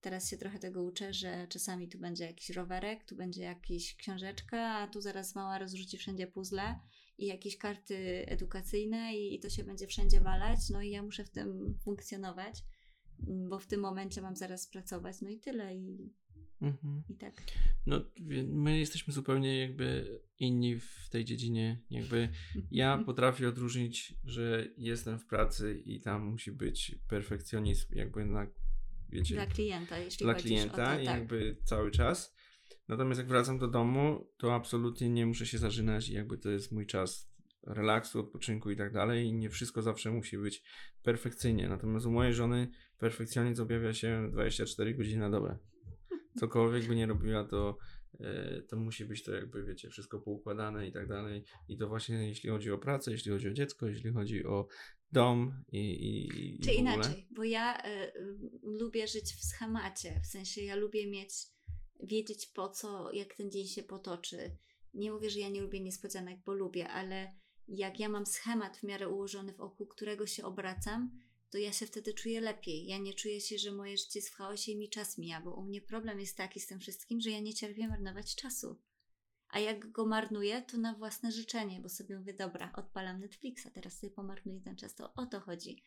Teraz 0.00 0.30
się 0.30 0.36
trochę 0.36 0.58
tego 0.58 0.82
uczę, 0.82 1.14
że 1.14 1.46
czasami 1.48 1.88
tu 1.88 1.98
będzie 1.98 2.24
jakiś 2.24 2.50
rowerek, 2.50 3.04
tu 3.04 3.16
będzie 3.16 3.42
jakaś 3.42 3.94
książeczka, 3.94 4.74
a 4.74 4.86
tu 4.86 5.00
zaraz 5.00 5.34
mała 5.34 5.58
rozrzuci 5.58 5.98
wszędzie 5.98 6.26
puzzle 6.26 6.80
i 7.18 7.26
jakieś 7.26 7.58
karty 7.58 8.26
edukacyjne 8.26 9.14
i, 9.14 9.34
i 9.34 9.40
to 9.40 9.50
się 9.50 9.64
będzie 9.64 9.86
wszędzie 9.86 10.20
walać. 10.20 10.58
No 10.70 10.82
i 10.82 10.90
ja 10.90 11.02
muszę 11.02 11.24
w 11.24 11.30
tym 11.30 11.78
funkcjonować, 11.84 12.62
bo 13.48 13.58
w 13.58 13.66
tym 13.66 13.80
momencie 13.80 14.22
mam 14.22 14.36
zaraz 14.36 14.66
pracować. 14.66 15.20
No 15.20 15.28
i 15.28 15.38
tyle. 15.38 15.74
I, 15.74 16.12
Mhm. 16.60 17.02
i 17.08 17.14
tak. 17.14 17.42
No, 17.86 18.00
my 18.46 18.78
jesteśmy 18.78 19.12
zupełnie 19.12 19.58
jakby 19.58 20.18
inni 20.38 20.80
w 20.80 21.08
tej 21.10 21.24
dziedzinie. 21.24 21.82
Jakby 21.90 22.28
ja 22.70 22.98
potrafię 23.06 23.48
odróżnić, 23.48 24.14
że 24.24 24.68
jestem 24.76 25.18
w 25.18 25.26
pracy 25.26 25.82
i 25.84 26.00
tam 26.00 26.24
musi 26.24 26.52
być 26.52 26.98
perfekcjonizm, 27.08 27.94
jakby 27.94 28.24
na, 28.24 28.46
wiecie, 29.08 29.34
Dla 29.34 29.46
klienta, 29.46 29.98
jeśli 29.98 30.24
dla 30.24 30.34
klienta 30.34 30.76
to, 30.76 30.76
tak. 30.76 31.04
jakby 31.04 31.56
cały 31.64 31.90
czas. 31.90 32.36
Natomiast 32.88 33.18
jak 33.18 33.28
wracam 33.28 33.58
do 33.58 33.68
domu, 33.68 34.28
to 34.36 34.54
absolutnie 34.54 35.08
nie 35.08 35.26
muszę 35.26 35.46
się 35.46 35.58
zażynać 35.58 36.08
i 36.08 36.12
jakby 36.12 36.38
to 36.38 36.50
jest 36.50 36.72
mój 36.72 36.86
czas 36.86 37.36
relaksu, 37.66 38.20
odpoczynku 38.20 38.70
i 38.70 38.76
tak 38.76 38.92
dalej 38.92 39.26
i 39.26 39.32
nie 39.32 39.50
wszystko 39.50 39.82
zawsze 39.82 40.10
musi 40.10 40.38
być 40.38 40.62
perfekcyjnie. 41.02 41.68
Natomiast 41.68 42.06
u 42.06 42.10
mojej 42.10 42.34
żony 42.34 42.68
perfekcjonizm 42.98 43.62
objawia 43.62 43.92
się 43.92 44.28
24 44.32 44.94
godziny 44.94 45.20
na 45.20 45.30
dobę. 45.30 45.58
Cokolwiek 46.40 46.88
by 46.88 46.96
nie 46.96 47.06
robiła, 47.06 47.44
to, 47.44 47.78
e, 48.20 48.62
to 48.62 48.76
musi 48.76 49.04
być 49.04 49.22
to 49.22 49.32
jakby, 49.32 49.64
wiecie, 49.64 49.90
wszystko 49.90 50.20
poukładane 50.20 50.88
i 50.88 50.92
tak 50.92 51.08
dalej. 51.08 51.44
I 51.68 51.76
to 51.76 51.88
właśnie 51.88 52.28
jeśli 52.28 52.50
chodzi 52.50 52.70
o 52.70 52.78
pracę, 52.78 53.10
jeśli 53.10 53.32
chodzi 53.32 53.48
o 53.48 53.52
dziecko, 53.52 53.86
jeśli 53.86 54.12
chodzi 54.12 54.46
o 54.46 54.66
dom 55.12 55.64
i, 55.72 55.78
i, 55.78 56.54
i 56.56 56.58
Czy 56.58 56.70
w 56.70 56.74
inaczej, 56.74 57.26
bo 57.30 57.44
ja 57.44 57.86
y, 57.86 58.12
lubię 58.62 59.08
żyć 59.08 59.32
w 59.32 59.44
schemacie, 59.44 60.20
w 60.24 60.26
sensie 60.26 60.62
ja 60.62 60.76
lubię 60.76 61.10
mieć, 61.10 61.30
wiedzieć 62.02 62.46
po 62.46 62.68
co, 62.68 63.12
jak 63.12 63.34
ten 63.34 63.50
dzień 63.50 63.66
się 63.66 63.82
potoczy. 63.82 64.56
Nie 64.94 65.12
mówię, 65.12 65.30
że 65.30 65.40
ja 65.40 65.48
nie 65.48 65.60
lubię 65.60 65.80
niespodzianek, 65.80 66.38
bo 66.46 66.54
lubię, 66.54 66.88
ale 66.88 67.32
jak 67.68 68.00
ja 68.00 68.08
mam 68.08 68.26
schemat 68.26 68.76
w 68.76 68.82
miarę 68.82 69.08
ułożony 69.08 69.52
wokół 69.52 69.86
którego 69.86 70.26
się 70.26 70.44
obracam, 70.44 71.10
to 71.50 71.58
ja 71.58 71.72
się 71.72 71.86
wtedy 71.86 72.14
czuję 72.14 72.40
lepiej. 72.40 72.86
Ja 72.86 72.98
nie 72.98 73.14
czuję 73.14 73.40
się, 73.40 73.58
że 73.58 73.72
moje 73.72 73.96
życie 73.96 74.18
jest 74.18 74.28
w 74.28 74.34
chaosie 74.36 74.72
i 74.72 74.76
mi 74.78 74.88
czas 74.88 75.18
mija, 75.18 75.40
bo 75.40 75.54
u 75.54 75.62
mnie 75.62 75.80
problem 75.82 76.20
jest 76.20 76.36
taki 76.36 76.60
z 76.60 76.66
tym 76.66 76.80
wszystkim, 76.80 77.20
że 77.20 77.30
ja 77.30 77.40
nie 77.40 77.54
cierpię 77.54 77.88
marnować 77.88 78.34
czasu. 78.34 78.80
A 79.48 79.58
jak 79.58 79.92
go 79.92 80.06
marnuję, 80.06 80.62
to 80.62 80.78
na 80.78 80.94
własne 80.94 81.32
życzenie, 81.32 81.80
bo 81.80 81.88
sobie 81.88 82.18
mówię, 82.18 82.34
dobra, 82.34 82.72
odpalam 82.74 83.20
Netflixa, 83.20 83.66
teraz 83.74 83.98
sobie 83.98 84.10
pomarnuję 84.10 84.60
ten 84.60 84.76
czas, 84.76 84.94
to 84.94 85.14
o 85.14 85.26
to 85.26 85.40
chodzi. 85.40 85.82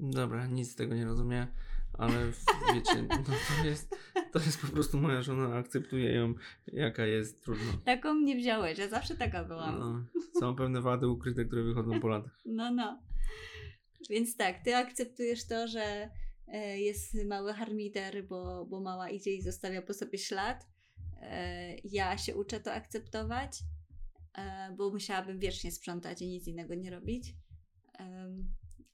Dobra, 0.00 0.46
nic 0.46 0.72
z 0.72 0.74
tego 0.74 0.94
nie 0.94 1.04
rozumiem, 1.04 1.46
ale 1.92 2.32
wiecie, 2.74 3.02
no 3.08 3.16
to, 3.58 3.64
jest, 3.64 3.96
to 4.32 4.38
jest 4.38 4.60
po 4.60 4.66
prostu 4.66 4.98
moja 5.00 5.22
żona, 5.22 5.56
akceptuję 5.56 6.12
ją 6.14 6.34
jaka 6.66 7.06
jest, 7.06 7.42
trudno. 7.42 7.72
Taką 7.84 8.14
mnie 8.14 8.36
wziąłeś, 8.36 8.78
ja 8.78 8.88
zawsze 8.88 9.16
taka 9.16 9.44
byłam. 9.44 9.78
No, 9.78 9.92
No, 9.92 10.40
są 10.40 10.56
pewne 10.56 10.80
wady 10.80 11.08
ukryte, 11.08 11.44
które 11.44 11.62
wychodzą 11.62 12.00
po 12.00 12.08
latach. 12.08 12.38
no. 12.70 13.02
Więc 14.10 14.36
tak, 14.36 14.64
ty 14.64 14.76
akceptujesz 14.76 15.46
to, 15.46 15.68
że 15.68 16.10
e, 16.48 16.80
jest 16.80 17.14
mały 17.24 17.52
harmider, 17.52 18.26
bo, 18.26 18.66
bo 18.66 18.80
mała 18.80 19.10
idzie 19.10 19.34
i 19.34 19.42
zostawia 19.42 19.82
po 19.82 19.94
sobie 19.94 20.18
ślad. 20.18 20.66
E, 21.20 21.74
ja 21.84 22.18
się 22.18 22.36
uczę 22.36 22.60
to 22.60 22.72
akceptować, 22.72 23.58
e, 24.34 24.74
bo 24.76 24.90
musiałabym 24.90 25.38
wiecznie 25.38 25.72
sprzątać 25.72 26.22
i 26.22 26.28
nic 26.28 26.46
innego 26.46 26.74
nie 26.74 26.90
robić. 26.90 27.34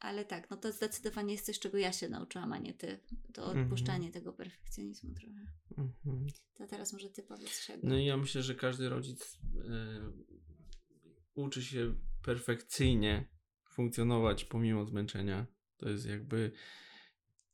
Ale 0.01 0.25
tak, 0.25 0.51
no 0.51 0.57
to 0.57 0.73
zdecydowanie 0.73 1.33
jest 1.33 1.47
coś, 1.47 1.59
czego 1.59 1.79
ja 1.79 1.93
się 1.93 2.09
nauczyłam, 2.09 2.53
a 2.53 2.59
nie 2.59 2.75
ty. 2.75 3.01
To 3.35 3.43
Mhm. 3.43 3.63
odpuszczanie 3.63 4.11
tego 4.11 4.33
perfekcjonizmu 4.33 5.15
trochę. 5.15 5.47
Mhm. 5.79 6.27
To 6.55 6.67
teraz 6.67 6.93
może 6.93 7.11
ty 7.11 7.23
powiedz 7.23 7.67
czego. 7.67 7.89
No 7.89 7.99
i 7.99 8.05
ja 8.05 8.17
myślę, 8.17 8.43
że 8.43 8.55
każdy 8.55 8.89
rodzic 8.89 9.39
e, 9.71 10.13
uczy 11.35 11.63
się 11.63 11.95
perfekcyjnie 12.23 13.29
funkcjonować 13.79 14.45
pomimo 14.45 14.85
zmęczenia. 14.85 15.47
To 15.77 15.89
jest 15.89 16.07
jakby 16.07 16.51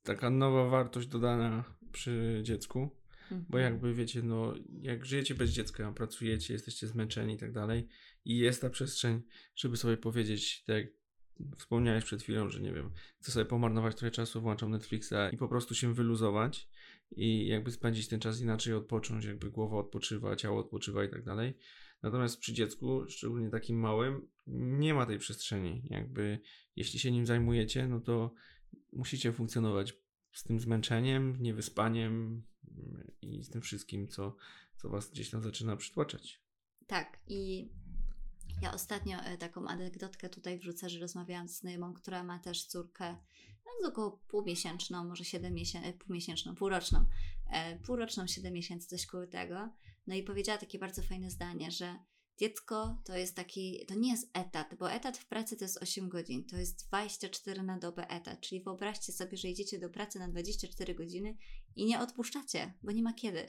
taka 0.02 0.30
nowa 0.30 0.68
wartość 0.68 1.08
dodana 1.08 1.64
przy 1.92 2.40
dziecku. 2.42 2.90
Mhm. 3.22 3.44
Bo 3.48 3.58
jakby 3.58 3.94
wiecie, 3.94 4.22
no, 4.22 4.54
jak 4.80 5.06
żyjecie 5.06 5.34
bez 5.34 5.50
dziecka, 5.50 5.92
pracujecie, 5.92 6.54
jesteście 6.54 6.86
zmęczeni 6.86 7.34
i 7.34 7.38
tak 7.38 7.52
dalej, 7.52 7.88
i 8.24 8.38
jest 8.38 8.60
ta 8.60 8.70
przestrzeń, 8.70 9.22
żeby 9.56 9.76
sobie 9.76 9.96
powiedzieć, 9.96 10.64
tak 10.64 10.76
jak 10.76 10.86
wspomniałeś 11.56 12.04
przed 12.04 12.22
chwilą, 12.22 12.50
że 12.50 12.60
nie 12.60 12.72
wiem, 12.72 12.90
chcę 13.20 13.32
sobie 13.32 13.46
pomarnować 13.46 13.96
trochę 13.96 14.10
czasu, 14.10 14.40
włączam 14.40 14.70
Netflixa 14.70 15.14
i 15.32 15.36
po 15.36 15.48
prostu 15.48 15.74
się 15.74 15.94
wyluzować 15.94 16.68
i 17.16 17.46
jakby 17.46 17.70
spędzić 17.70 18.08
ten 18.08 18.20
czas 18.20 18.40
inaczej, 18.40 18.74
odpocząć, 18.74 19.24
jakby 19.24 19.50
głowa 19.50 19.76
odpoczywa, 19.76 20.36
ciało 20.36 20.60
odpoczywa 20.60 21.04
i 21.04 21.08
tak 21.08 21.24
dalej. 21.24 21.54
Natomiast 22.04 22.38
przy 22.38 22.52
dziecku, 22.52 23.04
szczególnie 23.08 23.50
takim 23.50 23.78
małym, 23.78 24.28
nie 24.46 24.94
ma 24.94 25.06
tej 25.06 25.18
przestrzeni. 25.18 25.82
Jakby 25.90 26.40
jeśli 26.76 26.98
się 26.98 27.12
nim 27.12 27.26
zajmujecie, 27.26 27.88
no 27.88 28.00
to 28.00 28.34
musicie 28.92 29.32
funkcjonować 29.32 29.94
z 30.32 30.42
tym 30.42 30.60
zmęczeniem, 30.60 31.36
niewyspaniem 31.40 32.42
mm, 32.68 33.10
i 33.22 33.44
z 33.44 33.50
tym 33.50 33.62
wszystkim, 33.62 34.08
co, 34.08 34.36
co 34.76 34.88
was 34.88 35.10
gdzieś 35.10 35.30
tam 35.30 35.42
zaczyna 35.42 35.76
przytłaczać. 35.76 36.42
Tak, 36.86 37.20
i 37.26 37.68
ja 38.62 38.74
ostatnio 38.74 39.18
e, 39.18 39.38
taką 39.38 39.68
anegdotkę 39.68 40.28
tutaj 40.28 40.58
wrzucę, 40.58 40.90
że 40.90 41.00
rozmawiałam 41.00 41.48
z 41.48 41.58
znajomą, 41.58 41.94
która 41.94 42.24
ma 42.24 42.38
też 42.38 42.66
córkę 42.66 43.16
no, 43.82 43.88
około 43.88 44.10
półmiesięczną, 44.10 45.04
może 45.04 45.24
7 45.24 45.54
miesięcy, 45.54 45.92
półmiesięczną, 45.92 46.54
półroczną, 46.54 47.04
e, 47.50 47.78
półroczną, 47.78 48.26
7 48.26 48.52
miesięcy, 48.52 48.88
coś 48.88 49.06
koło 49.06 49.26
tego. 49.26 49.70
No 50.06 50.14
i 50.14 50.22
powiedziała 50.22 50.58
takie 50.58 50.78
bardzo 50.78 51.02
fajne 51.02 51.30
zdanie, 51.30 51.70
że 51.70 51.98
dziecko 52.38 53.02
to 53.04 53.16
jest 53.16 53.36
taki, 53.36 53.86
to 53.86 53.94
nie 53.94 54.10
jest 54.10 54.30
etat, 54.32 54.74
bo 54.78 54.92
etat 54.92 55.18
w 55.18 55.26
pracy 55.26 55.56
to 55.56 55.64
jest 55.64 55.82
8 55.82 56.08
godzin, 56.08 56.44
to 56.44 56.56
jest 56.56 56.88
24 56.88 57.62
na 57.62 57.78
dobę 57.78 58.08
etat, 58.08 58.40
czyli 58.40 58.62
wyobraźcie 58.62 59.12
sobie, 59.12 59.36
że 59.36 59.48
idziecie 59.48 59.78
do 59.78 59.90
pracy 59.90 60.18
na 60.18 60.28
24 60.28 60.94
godziny 60.94 61.36
i 61.76 61.84
nie 61.84 62.00
odpuszczacie, 62.00 62.74
bo 62.82 62.92
nie 62.92 63.02
ma 63.02 63.12
kiedy. 63.12 63.48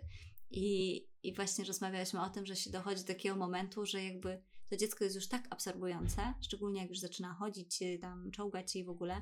I, 0.52 1.08
I 1.24 1.34
właśnie 1.34 1.66
rozmawialiśmy 1.66 2.22
o 2.22 2.30
tym, 2.30 2.46
że 2.46 2.56
się 2.56 2.72
dochodzi 2.72 3.02
do 3.02 3.08
takiego 3.08 3.36
momentu, 3.36 3.86
że 3.86 4.04
jakby 4.04 4.42
to 4.70 4.78
dziecko 4.78 5.04
jest 5.04 5.16
już 5.16 5.28
tak 5.28 5.48
absorbujące, 5.50 6.34
szczególnie 6.42 6.82
jak 6.82 6.90
już 6.90 7.00
zaczyna 7.00 7.34
chodzić, 7.34 7.80
tam 8.02 8.32
czołgać 8.32 8.72
się 8.72 8.80
i 8.80 8.84
w 8.84 8.90
ogóle, 8.90 9.22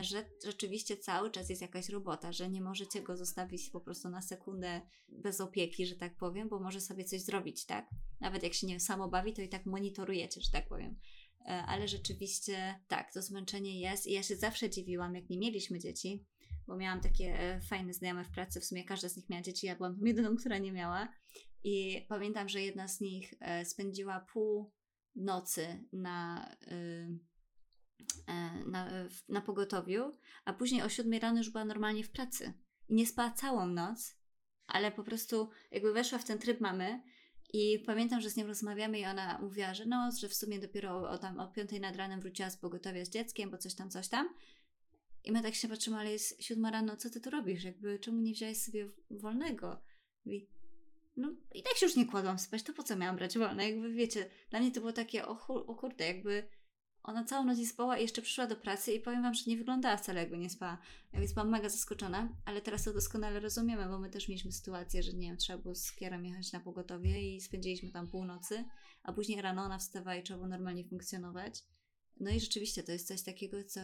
że 0.00 0.24
rzeczywiście 0.44 0.96
cały 0.96 1.30
czas 1.30 1.50
jest 1.50 1.62
jakaś 1.62 1.88
robota, 1.88 2.32
że 2.32 2.50
nie 2.50 2.60
możecie 2.60 3.02
go 3.02 3.16
zostawić 3.16 3.70
po 3.70 3.80
prostu 3.80 4.08
na 4.08 4.22
sekundę 4.22 4.80
bez 5.08 5.40
opieki, 5.40 5.86
że 5.86 5.96
tak 5.96 6.16
powiem, 6.16 6.48
bo 6.48 6.60
może 6.60 6.80
sobie 6.80 7.04
coś 7.04 7.20
zrobić, 7.20 7.66
tak? 7.66 7.88
Nawet 8.20 8.42
jak 8.42 8.54
się 8.54 8.66
nie 8.66 8.80
samo 8.80 9.08
bawi, 9.08 9.32
to 9.32 9.42
i 9.42 9.48
tak 9.48 9.66
monitorujecie, 9.66 10.40
że 10.40 10.50
tak 10.50 10.68
powiem. 10.68 10.96
E, 11.46 11.64
Ale 11.66 11.88
rzeczywiście 11.88 12.80
tak, 12.88 13.12
to 13.12 13.22
zmęczenie 13.22 13.80
jest 13.80 14.06
i 14.06 14.12
ja 14.12 14.22
się 14.22 14.36
zawsze 14.36 14.70
dziwiłam, 14.70 15.14
jak 15.14 15.30
nie 15.30 15.38
mieliśmy 15.38 15.78
dzieci, 15.78 16.24
bo 16.66 16.76
miałam 16.76 17.00
takie 17.00 17.40
e, 17.40 17.60
fajne 17.60 17.92
znajome 17.92 18.24
w 18.24 18.30
pracy, 18.30 18.60
w 18.60 18.64
sumie 18.64 18.84
każda 18.84 19.08
z 19.08 19.16
nich 19.16 19.28
miała 19.28 19.42
dzieci, 19.42 19.66
ja 19.66 19.76
byłam 19.76 19.98
jedyną, 20.06 20.36
która 20.36 20.58
nie 20.58 20.72
miała. 20.72 21.08
I 21.64 22.06
pamiętam, 22.08 22.48
że 22.48 22.62
jedna 22.62 22.88
z 22.88 23.00
nich 23.00 23.34
e, 23.40 23.64
spędziła 23.64 24.26
pół 24.32 24.72
nocy 25.16 25.84
na, 25.92 26.48
e, 26.66 26.76
na, 28.72 28.90
na 29.28 29.40
pogotowiu, 29.40 30.12
a 30.44 30.52
później 30.52 30.82
o 30.82 30.88
7 30.88 31.12
rano 31.20 31.38
już 31.38 31.50
była 31.50 31.64
normalnie 31.64 32.04
w 32.04 32.10
pracy. 32.10 32.52
I 32.88 32.94
nie 32.94 33.06
spała 33.06 33.30
całą 33.30 33.66
noc, 33.66 34.16
ale 34.66 34.92
po 34.92 35.04
prostu 35.04 35.50
jakby 35.70 35.92
weszła 35.92 36.18
w 36.18 36.24
ten 36.24 36.38
tryb 36.38 36.60
mamy. 36.60 37.02
I 37.52 37.78
pamiętam, 37.86 38.20
że 38.20 38.30
z 38.30 38.36
nią 38.36 38.46
rozmawiamy 38.46 38.98
i 38.98 39.04
ona 39.04 39.38
mówiła, 39.38 39.74
że 39.74 39.86
no, 39.86 40.10
że 40.20 40.28
w 40.28 40.34
sumie 40.34 40.58
dopiero 40.58 41.10
o, 41.10 41.18
tam 41.18 41.40
o 41.40 41.48
5 41.48 41.70
nad 41.80 41.96
ranem 41.96 42.20
wróciła 42.20 42.50
z 42.50 42.56
pogotowia 42.56 43.04
z 43.04 43.10
dzieckiem, 43.10 43.50
bo 43.50 43.58
coś 43.58 43.74
tam, 43.74 43.90
coś 43.90 44.08
tam. 44.08 44.28
I 45.24 45.32
my 45.32 45.42
tak 45.42 45.54
się 45.54 45.68
patrzymy, 45.68 45.96
ale 45.96 46.12
jest 46.12 46.42
siódma 46.42 46.70
rano, 46.70 46.96
co 46.96 47.10
ty 47.10 47.20
tu 47.20 47.30
robisz? 47.30 47.64
Jakby, 47.64 47.98
czemu 47.98 48.20
nie 48.20 48.32
wziąłeś 48.32 48.58
sobie 48.58 48.90
wolnego? 49.10 49.82
Mówi, 50.24 50.48
no 51.16 51.34
i 51.54 51.62
tak 51.62 51.76
się 51.76 51.86
już 51.86 51.96
nie 51.96 52.06
kładłam 52.06 52.38
spać, 52.38 52.62
to 52.62 52.72
po 52.72 52.82
co 52.82 52.96
miałam 52.96 53.16
brać 53.16 53.38
wolne? 53.38 53.70
Jakby 53.70 53.92
wiecie, 53.92 54.30
dla 54.50 54.60
mnie 54.60 54.72
to 54.72 54.80
było 54.80 54.92
takie, 54.92 55.26
o, 55.26 55.46
o 55.48 55.74
kurde, 55.74 56.06
jakby 56.06 56.48
ona 57.02 57.24
całą 57.24 57.44
noc 57.44 57.58
nie 57.58 57.66
spała 57.66 57.98
i 57.98 58.02
jeszcze 58.02 58.22
przyszła 58.22 58.46
do 58.46 58.56
pracy 58.56 58.92
i 58.92 59.00
powiem 59.00 59.22
wam, 59.22 59.34
że 59.34 59.42
nie 59.46 59.56
wyglądała 59.56 59.96
wcale 59.96 60.20
jakby 60.20 60.38
nie 60.38 60.50
spała. 60.50 60.78
Więc 61.12 61.32
byłam 61.32 61.50
mega 61.50 61.68
zaskoczona, 61.68 62.28
ale 62.44 62.60
teraz 62.60 62.84
to 62.84 62.92
doskonale 62.92 63.40
rozumiemy, 63.40 63.86
bo 63.86 63.98
my 63.98 64.10
też 64.10 64.28
mieliśmy 64.28 64.52
sytuację, 64.52 65.02
że 65.02 65.12
nie 65.12 65.28
wiem, 65.28 65.36
trzeba 65.36 65.58
było 65.58 65.74
z 65.74 65.92
Kierem 65.92 66.24
jechać 66.24 66.52
na 66.52 66.60
pogotowie 66.60 67.34
i 67.34 67.40
spędziliśmy 67.40 67.90
tam 67.90 68.08
północy, 68.08 68.64
a 69.02 69.12
później 69.12 69.42
rano 69.42 69.62
ona 69.62 69.78
wstawała 69.78 70.16
i 70.16 70.22
trzeba 70.22 70.38
było 70.38 70.48
normalnie 70.48 70.84
funkcjonować. 70.84 71.64
No 72.20 72.30
i 72.30 72.40
rzeczywiście 72.40 72.82
to 72.82 72.92
jest 72.92 73.08
coś 73.08 73.22
takiego, 73.22 73.64
co 73.64 73.80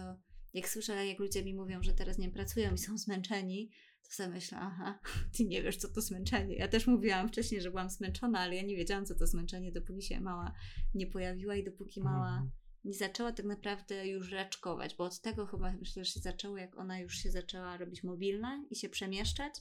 jak 0.54 0.68
słyszę, 0.68 1.06
jak 1.06 1.18
ludzie 1.18 1.44
mi 1.44 1.54
mówią, 1.54 1.82
że 1.82 1.92
teraz 1.92 2.18
nie 2.18 2.30
pracują 2.30 2.74
i 2.74 2.78
są 2.78 2.98
zmęczeni, 2.98 3.70
to 4.02 4.14
sobie 4.14 4.28
myślę, 4.28 4.58
aha, 4.60 4.98
ty 5.36 5.44
nie 5.44 5.62
wiesz, 5.62 5.76
co 5.76 5.88
to 5.88 6.00
zmęczenie. 6.00 6.54
Ja 6.54 6.68
też 6.68 6.86
mówiłam 6.86 7.28
wcześniej, 7.28 7.60
że 7.60 7.70
byłam 7.70 7.90
zmęczona, 7.90 8.38
ale 8.40 8.56
ja 8.56 8.62
nie 8.62 8.76
wiedziałam, 8.76 9.06
co 9.06 9.14
to 9.14 9.26
zmęczenie, 9.26 9.72
dopóki 9.72 10.02
się 10.02 10.20
mała 10.20 10.54
nie 10.94 11.06
pojawiła 11.06 11.56
i 11.56 11.64
dopóki 11.64 12.02
mała 12.02 12.28
Mhm. 12.28 12.50
Nie 12.88 12.94
zaczęła 12.94 13.32
tak 13.32 13.46
naprawdę 13.46 14.08
już 14.08 14.32
raczkować, 14.32 14.94
bo 14.94 15.04
od 15.04 15.20
tego 15.20 15.46
chyba 15.46 15.72
myślę, 15.72 16.04
że 16.04 16.10
się 16.10 16.20
zaczęło, 16.20 16.58
jak 16.58 16.78
ona 16.78 16.98
już 16.98 17.14
się 17.14 17.30
zaczęła 17.30 17.76
robić 17.76 18.04
mobilna 18.04 18.64
i 18.70 18.76
się 18.76 18.88
przemieszczać. 18.88 19.54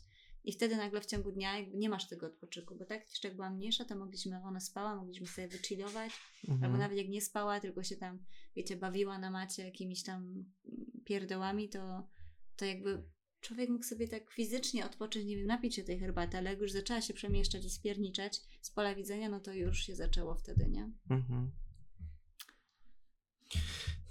I 0.43 0.51
wtedy 0.53 0.75
nagle 0.75 1.01
w 1.01 1.05
ciągu 1.05 1.31
dnia 1.31 1.51
nie 1.73 1.89
masz 1.89 2.07
tego 2.07 2.27
odpoczynku, 2.27 2.75
bo 2.75 2.85
tak 2.85 3.09
jeszcze 3.09 3.27
jak 3.27 3.35
była 3.35 3.49
mniejsza, 3.49 3.85
to 3.85 3.95
mogliśmy, 3.95 4.43
ona 4.43 4.59
spała, 4.59 4.95
mogliśmy 4.95 5.27
sobie 5.27 5.47
wychillować, 5.47 6.11
Mhm. 6.47 6.63
albo 6.63 6.77
nawet 6.77 6.97
jak 6.97 7.09
nie 7.09 7.21
spała, 7.21 7.59
tylko 7.59 7.83
się 7.83 7.95
tam, 7.95 8.19
wiecie, 8.55 8.75
bawiła 8.75 9.19
na 9.19 9.31
macie 9.31 9.65
jakimiś 9.65 10.03
tam 10.03 10.45
pierdołami, 11.05 11.69
to, 11.69 12.07
to 12.55 12.65
jakby 12.65 13.03
człowiek 13.41 13.69
mógł 13.69 13.83
sobie 13.83 14.07
tak 14.07 14.31
fizycznie 14.31 14.85
odpocząć, 14.85 15.25
nie 15.25 15.37
wiem, 15.37 15.47
napić 15.47 15.75
się 15.75 15.83
tej 15.83 15.99
herbaty, 15.99 16.37
ale 16.37 16.49
jak 16.49 16.59
już 16.59 16.71
zaczęła 16.71 17.01
się 17.01 17.13
przemieszczać 17.13 17.65
i 17.65 17.69
spierniczać 17.69 18.41
z 18.61 18.71
pola 18.71 18.95
widzenia, 18.95 19.29
no 19.29 19.39
to 19.39 19.53
już 19.53 19.79
się 19.79 19.95
zaczęło 19.95 20.35
wtedy, 20.35 20.69
nie? 20.69 20.91
Mhm. 21.09 21.51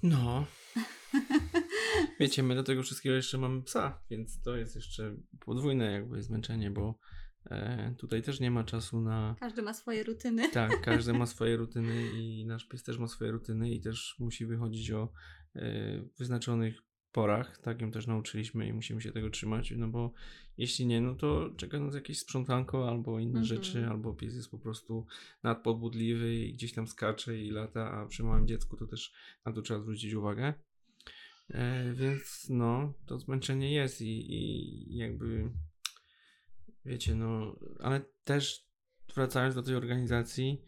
No. 0.02 0.46
Wiecie, 2.20 2.42
my 2.42 2.54
do 2.54 2.62
tego 2.62 2.82
wszystkiego 2.82 3.14
jeszcze 3.14 3.38
mamy 3.38 3.62
psa, 3.62 4.02
więc 4.10 4.40
to 4.40 4.56
jest 4.56 4.76
jeszcze 4.76 5.16
podwójne 5.40 5.92
jakby 5.92 6.22
zmęczenie, 6.22 6.70
bo 6.70 6.98
e, 7.50 7.94
tutaj 7.98 8.22
też 8.22 8.40
nie 8.40 8.50
ma 8.50 8.64
czasu 8.64 9.00
na... 9.00 9.36
Każdy 9.40 9.62
ma 9.62 9.74
swoje 9.74 10.04
rutyny. 10.04 10.50
Tak, 10.50 10.80
każdy 10.80 11.12
ma 11.12 11.26
swoje 11.36 11.56
rutyny 11.56 12.10
i 12.18 12.46
nasz 12.46 12.68
pies 12.68 12.82
też 12.82 12.98
ma 12.98 13.08
swoje 13.08 13.30
rutyny 13.30 13.70
i 13.70 13.80
też 13.80 14.16
musi 14.18 14.46
wychodzić 14.46 14.90
o 14.90 15.12
e, 15.56 16.02
wyznaczonych 16.18 16.85
porach. 17.16 17.58
Tak 17.58 17.80
ją 17.80 17.90
też 17.90 18.06
nauczyliśmy 18.06 18.68
i 18.68 18.72
musimy 18.72 19.02
się 19.02 19.12
tego 19.12 19.30
trzymać, 19.30 19.72
no 19.76 19.88
bo 19.88 20.12
jeśli 20.58 20.86
nie, 20.86 21.00
no 21.00 21.14
to 21.14 21.50
czeka 21.56 21.80
nas 21.80 21.94
jakieś 21.94 22.18
sprzątanko 22.18 22.88
albo 22.88 23.20
inne 23.20 23.40
Mhm. 23.40 23.44
rzeczy, 23.44 23.86
albo 23.86 24.14
pies 24.14 24.34
jest 24.34 24.50
po 24.50 24.58
prostu 24.58 25.06
nadpobudliwy 25.42 26.34
i 26.34 26.52
gdzieś 26.52 26.72
tam 26.72 26.86
skacze 26.86 27.38
i 27.38 27.50
lata, 27.50 27.90
a 27.92 28.06
przy 28.06 28.22
małym 28.22 28.46
dziecku 28.46 28.76
to 28.76 28.86
też 28.86 29.12
na 29.46 29.52
to 29.52 29.62
trzeba 29.62 29.80
zwrócić 29.80 30.14
uwagę. 30.14 30.54
E, 31.50 31.92
więc 31.94 32.46
no, 32.50 32.92
to 33.06 33.18
zmęczenie 33.18 33.72
jest 33.72 34.00
i, 34.00 34.32
i 34.34 34.96
jakby 34.96 35.50
wiecie, 36.84 37.14
no, 37.14 37.56
ale 37.80 38.00
też 38.24 38.66
wracając 39.14 39.54
do 39.54 39.62
tej 39.62 39.74
organizacji, 39.74 40.62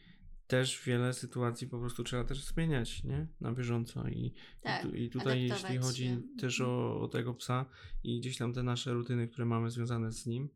też 0.49 0.83
wiele 0.85 1.13
sytuacji 1.13 1.67
po 1.69 1.79
prostu 1.79 2.05
trzeba 2.05 2.25
też 2.25 2.45
zmieniać, 2.45 3.05
nie? 3.05 3.27
Na 3.41 3.53
bieżąco 3.53 4.09
i, 4.09 4.35
Tak, 4.63 4.85
i, 4.85 4.89
tu, 4.89 4.97
i 4.97 5.11
tutaj 5.11 5.43
jeśli 5.43 5.79
chodzi 5.79 6.05
się. 6.05 6.23
też 6.41 6.61
o, 6.61 7.01
o 7.01 7.09
tego 7.09 7.35
psa 7.35 7.67
i 8.05 8.21
gdzieś 8.21 8.37
tam 8.37 8.53
te 8.53 8.63
nasze 8.63 8.93
rutyny, 8.93 9.29
które 9.29 9.45
mamy 9.47 9.71
związane 9.71 10.13
z 10.13 10.27
nim, 10.27 10.49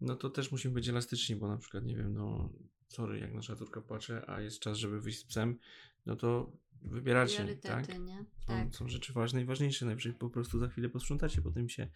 no 0.00 0.16
to 0.16 0.30
też 0.30 0.52
musimy 0.52 0.74
być 0.74 0.88
elastyczni, 0.88 1.36
bo 1.36 1.48
na 1.48 1.56
przykład, 1.58 1.84
nie 1.84 1.96
wiem, 1.96 2.14
no 2.14 2.52
sorry, 2.88 3.18
jak 3.18 3.34
nasza 3.34 3.56
córka 3.56 3.80
płacze, 3.80 4.30
a 4.30 4.40
jest 4.40 4.60
czas, 4.60 4.78
żeby 4.78 5.00
wyjść 5.00 5.18
z 5.18 5.24
psem, 5.24 5.58
no 6.06 6.16
to 6.16 6.56
wybieracie, 6.82 7.56
tak? 7.56 7.98
nie? 7.98 8.24
Są, 8.38 8.46
Tak, 8.46 8.74
są 8.74 8.88
rzeczy 8.88 9.12
ważne 9.12 9.42
i 9.42 9.44
ważniejsze, 9.44 9.86
najwyżej 9.86 10.12
po 10.12 10.30
prostu 10.30 10.58
za 10.58 10.68
chwilę 10.68 10.88
posprzątacie 10.88 11.42
po 11.42 11.50
tym 11.50 11.68
się 11.68 11.88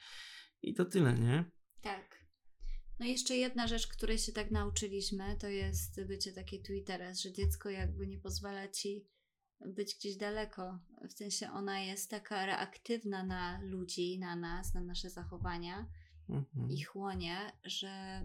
i 0.62 0.74
to 0.74 0.84
tyle, 0.84 1.14
nie? 1.14 1.44
No 2.98 3.06
i 3.06 3.10
jeszcze 3.10 3.36
jedna 3.36 3.68
rzecz, 3.68 3.86
której 3.86 4.18
się 4.18 4.32
tak 4.32 4.50
nauczyliśmy, 4.50 5.36
to 5.40 5.48
jest 5.48 6.04
bycie 6.04 6.32
takie 6.32 6.58
tu 6.58 6.72
i 6.72 6.82
teraz, 6.82 7.20
że 7.20 7.32
dziecko 7.32 7.70
jakby 7.70 8.06
nie 8.06 8.18
pozwala 8.18 8.68
ci 8.68 9.06
być 9.60 9.94
gdzieś 9.94 10.16
daleko. 10.16 10.78
W 11.08 11.12
sensie 11.12 11.50
ona 11.50 11.80
jest 11.80 12.10
taka 12.10 12.46
reaktywna 12.46 13.24
na 13.24 13.60
ludzi, 13.62 14.18
na 14.18 14.36
nas, 14.36 14.74
na 14.74 14.80
nasze 14.80 15.10
zachowania 15.10 15.88
Mhm. 16.28 16.70
i 16.70 16.82
chłonie, 16.82 17.52
że 17.64 18.22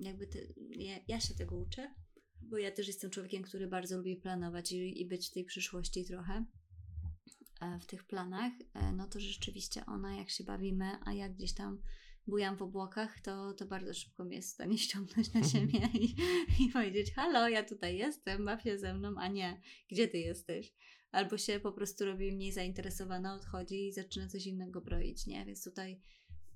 jakby 0.00 0.28
ja, 0.70 0.98
ja 1.08 1.20
się 1.20 1.34
tego 1.34 1.56
uczę, 1.56 1.94
bo 2.40 2.58
ja 2.58 2.70
też 2.70 2.86
jestem 2.86 3.10
człowiekiem, 3.10 3.42
który 3.42 3.66
bardzo 3.66 3.96
lubi 3.96 4.16
planować 4.16 4.72
i, 4.72 5.02
i 5.02 5.06
być 5.06 5.28
w 5.28 5.32
tej 5.32 5.44
przyszłości 5.44 6.04
trochę 6.04 6.44
e, 7.60 7.78
w 7.78 7.86
tych 7.86 8.04
planach, 8.04 8.52
e, 8.74 8.92
no 8.92 9.08
to 9.08 9.20
rzeczywiście 9.20 9.86
ona 9.86 10.16
jak 10.16 10.30
się 10.30 10.44
bawimy, 10.44 10.90
a 11.04 11.12
jak 11.12 11.34
gdzieś 11.34 11.54
tam 11.54 11.82
bujam 12.26 12.56
w 12.56 12.62
obłokach, 12.62 13.20
to, 13.20 13.52
to 13.52 13.66
bardzo 13.66 13.94
szybko 13.94 14.24
mnie 14.24 14.36
jest 14.36 14.48
w 14.50 14.54
stanie 14.54 14.78
ściągnąć 14.84 15.32
na 15.32 15.42
ziemię 15.42 15.88
i, 15.94 16.14
i 16.64 16.68
powiedzieć 16.72 17.12
halo, 17.12 17.48
ja 17.48 17.62
tutaj 17.62 17.96
jestem, 17.96 18.44
baw 18.44 18.62
się 18.62 18.78
ze 18.78 18.94
mną, 18.94 19.14
a 19.18 19.28
nie, 19.28 19.60
gdzie 19.90 20.08
ty 20.08 20.18
jesteś? 20.18 20.74
Albo 21.10 21.38
się 21.38 21.60
po 21.60 21.72
prostu 21.72 22.04
robi 22.04 22.32
mniej 22.32 22.52
zainteresowana, 22.52 23.34
odchodzi 23.34 23.86
i 23.88 23.92
zaczyna 23.92 24.28
coś 24.28 24.46
innego 24.46 24.80
broić, 24.80 25.26
nie? 25.26 25.44
Więc 25.44 25.64
tutaj 25.64 26.00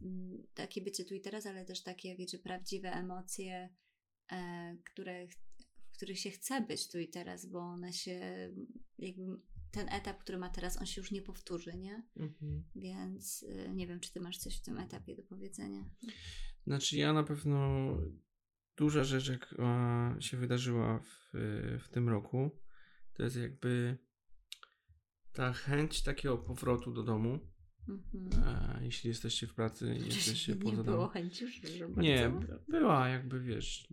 mm, 0.02 0.46
takie 0.54 0.81
bycie 0.83 1.04
tu 1.04 1.14
i 1.14 1.20
teraz, 1.20 1.46
ale 1.46 1.64
też 1.64 1.83
takie, 1.83 2.16
wiecie, 2.16 2.38
prawdziwe 2.38 2.92
emocje, 2.92 3.68
e, 4.33 4.76
które, 4.92 5.28
w 5.92 5.96
których 5.96 6.18
się 6.18 6.31
chce 6.31 6.61
być 6.61 6.88
tu 6.88 6.98
i 6.98 7.09
teraz, 7.09 7.46
bo 7.46 7.59
one 7.59 7.92
się, 7.92 8.20
jakby 8.98 9.40
ten 9.70 9.88
etap, 9.88 10.18
który 10.20 10.38
ma 10.38 10.48
teraz, 10.48 10.78
on 10.81 10.87
się 10.87 11.00
już 11.00 11.11
nie 11.11 11.22
powtórzy, 11.22 11.76
nie? 11.76 12.02
Mhm. 12.16 12.64
Więc 12.76 13.42
y, 13.42 13.70
nie 13.74 13.87
wiem, 13.87 14.00
czy 14.00 14.12
ty 14.12 14.20
masz 14.20 14.38
coś 14.38 14.59
w 14.59 14.62
tym 14.62 14.78
etapie 14.78 15.16
do 15.16 15.22
powiedzenia. 15.22 15.85
Znaczy 16.66 16.96
ja 16.96 17.12
na 17.12 17.22
pewno 17.22 17.88
duża 18.76 19.04
rzecz, 19.04 19.28
jak 19.28 19.54
e, 19.59 20.16
się 20.22 20.37
wydarzyła 20.37 20.98
w, 20.98 21.31
w 21.85 21.88
tym 21.90 22.09
roku, 22.09 22.50
to 23.14 23.22
jest 23.22 23.37
jakby 23.37 23.98
ta 25.33 25.52
chęć 25.52 26.02
takiego 26.02 26.38
powrotu 26.38 26.92
do 26.92 27.02
domu, 27.02 27.38
Mhm. 27.88 28.31
e, 28.44 28.85
jeśli 28.85 29.09
jesteście 29.09 29.46
w 29.46 29.54
pracy 29.54 29.94
i 30.00 30.07
jesteście 30.07 30.52
nie 30.52 30.59
poza 30.59 30.83
było 30.85 30.96
domem. 30.96 31.11
chęci 31.11 31.44
już, 31.44 31.54
że 31.54 31.88
Nie, 31.96 32.33
była 32.68 33.09
jakby, 33.09 33.40
wiesz, 33.40 33.88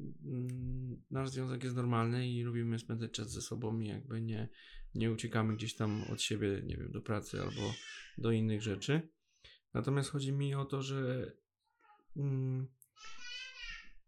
nasz 1.11 1.29
związek 1.29 1.63
jest 1.63 1.75
normalny 1.75 2.29
i 2.29 2.41
lubimy 2.43 2.79
spędzać 2.79 3.11
czas 3.11 3.31
ze 3.31 3.41
sobą 3.41 3.79
i 3.79 3.87
jakby 3.87 4.21
nie, 4.21 4.49
nie 4.95 5.11
uciekamy 5.11 5.55
gdzieś 5.55 5.75
tam 5.75 6.03
od 6.03 6.21
siebie, 6.21 6.61
nie 6.63 6.77
wiem, 6.77 6.91
do 6.91 7.01
pracy 7.01 7.41
albo 7.41 7.73
do 8.17 8.31
innych 8.31 8.61
rzeczy. 8.61 9.09
Natomiast 9.73 10.09
chodzi 10.09 10.33
mi 10.33 10.55
o 10.55 10.65
to, 10.65 10.81
że 10.81 11.31
mm, 12.15 12.67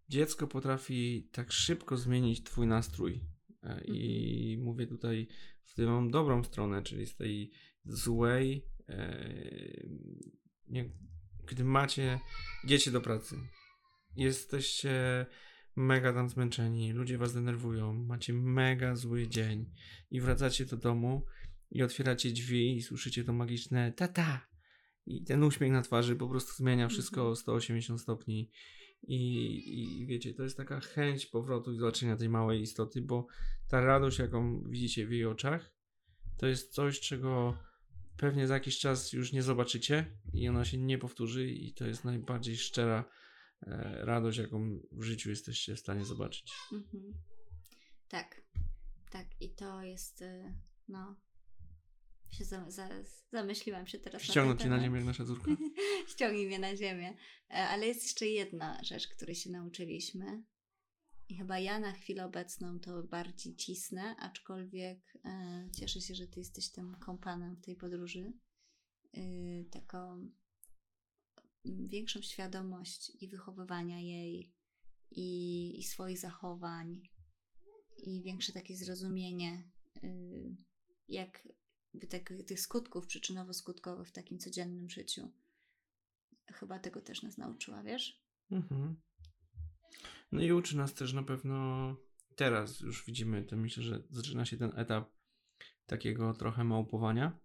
dziecko 0.10 0.48
potrafi 0.48 1.30
tak 1.32 1.52
szybko 1.52 1.98
zmienić 1.98 2.44
twój 2.44 2.68
nastrój. 2.68 3.22
E, 3.64 3.84
I 3.84 4.58
mówię 4.58 4.88
tutaj 4.88 5.28
w 5.64 5.76
tą 5.76 6.10
dobrą 6.10 6.44
stronę, 6.44 6.84
czyli 6.84 7.06
z 7.06 7.16
tej 7.16 7.52
złej, 7.86 8.66
e, 8.90 9.88
nie, 10.68 10.90
gdy 11.48 11.64
macie, 11.64 12.20
idziecie 12.64 12.92
do 12.92 13.02
pracy, 13.02 13.36
jesteście 14.16 15.26
mega 15.78 16.14
tam 16.14 16.30
zmęczeni, 16.30 16.94
ludzie 16.94 17.18
was 17.18 17.34
denerwują, 17.34 17.94
macie 17.94 18.34
mega 18.34 18.96
zły 18.96 19.28
dzień 19.28 19.72
i 20.12 20.22
wracacie 20.22 20.66
do 20.66 20.78
domu 20.78 21.26
i 21.72 21.84
otwieracie 21.84 22.32
drzwi 22.32 22.76
i 22.78 22.82
słyszycie 22.82 23.24
to 23.24 23.34
magiczne 23.34 23.92
tata 23.92 24.48
i 25.06 25.24
ten 25.24 25.44
uśmiech 25.44 25.72
na 25.72 25.82
twarzy 25.82 26.16
po 26.16 26.30
prostu 26.30 26.54
zmienia 26.54 26.88
wszystko 26.88 27.22
Mhm. 27.22 27.32
o 27.32 27.36
180 27.36 28.02
stopni 28.02 28.52
i, 29.04 30.02
i 30.02 30.06
wiecie, 30.06 30.34
to 30.34 30.44
jest 30.44 30.58
taka 30.58 30.80
chęć 30.80 31.26
powrotu 31.26 31.74
i 31.74 31.78
zobaczenia 31.78 32.18
tej 32.18 32.30
małej 32.30 32.62
istoty, 32.62 33.02
bo 33.02 33.28
ta 33.68 33.82
radość, 33.82 34.20
jaką 34.20 34.64
widzicie 34.70 35.08
w 35.08 35.12
jej 35.12 35.26
oczach, 35.26 35.72
to 36.38 36.48
jest 36.48 36.74
coś, 36.74 37.00
czego 37.00 37.58
pewnie 38.18 38.48
za 38.48 38.54
jakiś 38.54 38.80
czas 38.80 39.14
już 39.14 39.34
nie 39.34 39.44
zobaczycie 39.44 40.20
i 40.34 40.50
ona 40.50 40.66
się 40.66 40.78
nie 40.78 40.98
powtórzy 40.98 41.48
i 41.48 41.74
to 41.74 41.88
jest 41.88 42.06
najbardziej 42.06 42.58
szczera 42.58 43.06
radość, 44.02 44.38
jaką 44.38 44.80
w 44.92 45.04
życiu 45.04 45.30
jesteście 45.30 45.76
w 45.76 45.80
stanie 45.80 46.06
zobaczyć. 46.06 46.54
Mhm. 46.74 47.14
Tak, 48.08 48.42
tak. 49.10 49.28
I 49.42 49.56
to 49.56 49.84
jest, 49.84 50.22
y, 50.22 50.54
no, 50.88 51.16
się 52.32 52.46
za, 52.46 52.72
za, 52.72 52.90
zamyśliłam 53.32 53.88
się 53.88 54.00
teraz 54.00 54.22
Ściągnąć 54.22 54.60
na 54.60 54.64
cię 54.64 54.70
na 54.70 54.80
ziemię 54.80 54.98
jak 54.98 55.06
nasza 55.06 55.26
córka. 55.26 55.52
Ściągnij 56.12 56.48
mnie 56.48 56.60
na 56.60 56.76
ziemię. 56.76 57.18
E, 57.50 57.54
Ale 57.54 57.88
jest 57.88 58.04
jeszcze 58.04 58.28
jedna 58.28 58.84
rzecz, 58.84 59.08
której 59.08 59.36
się 59.36 59.50
nauczyliśmy. 59.50 60.44
I 61.30 61.38
chyba 61.38 61.60
ja 61.60 61.80
na 61.80 61.92
chwilę 61.92 62.26
obecną 62.26 62.80
to 62.80 63.04
bardziej 63.04 63.56
cisnę, 63.56 64.16
aczkolwiek 64.20 65.00
e, 65.26 65.70
cieszę 65.80 66.02
się, 66.02 66.16
że 66.16 66.28
ty 66.28 66.40
jesteś 66.40 66.72
tym 66.72 66.96
kompanem 66.96 67.56
w 67.56 67.62
tej 67.62 67.76
podróży. 67.76 68.34
Taką 69.72 70.32
większą 71.88 72.22
świadomość 72.22 73.12
i 73.22 73.28
wychowywania 73.28 74.00
jej, 74.00 74.54
i, 75.12 75.80
i 75.80 75.84
swoich 75.84 76.20
zachowań, 76.20 77.02
i 77.98 78.24
większe 78.24 78.54
takie 78.54 78.76
zrozumienie, 78.76 79.72
y, 80.04 80.56
jak 81.08 81.48
tak, 82.10 82.34
tych 82.48 82.60
skutków 82.60 83.08
przyczynowo-skutkowych 83.08 84.06
w 84.06 84.12
takim 84.12 84.40
codziennym 84.40 84.90
życiu. 84.90 85.32
Chyba 86.54 86.80
tego 86.80 87.02
też 87.02 87.24
nas 87.24 87.38
nauczyła, 87.38 87.84
wiesz? 87.84 88.24
Mhm. 88.52 89.02
No 90.32 90.42
i 90.42 90.52
uczy 90.52 90.78
nas 90.78 90.94
też 90.94 91.14
na 91.14 91.24
pewno 91.24 91.96
teraz 92.36 92.80
już 92.80 93.06
widzimy, 93.06 93.44
to 93.44 93.58
myślę, 93.58 93.84
że 93.84 94.04
zaczyna 94.10 94.46
się 94.46 94.58
ten 94.58 94.72
etap 94.76 95.12
takiego 95.86 96.34
trochę 96.34 96.64
małpowania, 96.64 97.40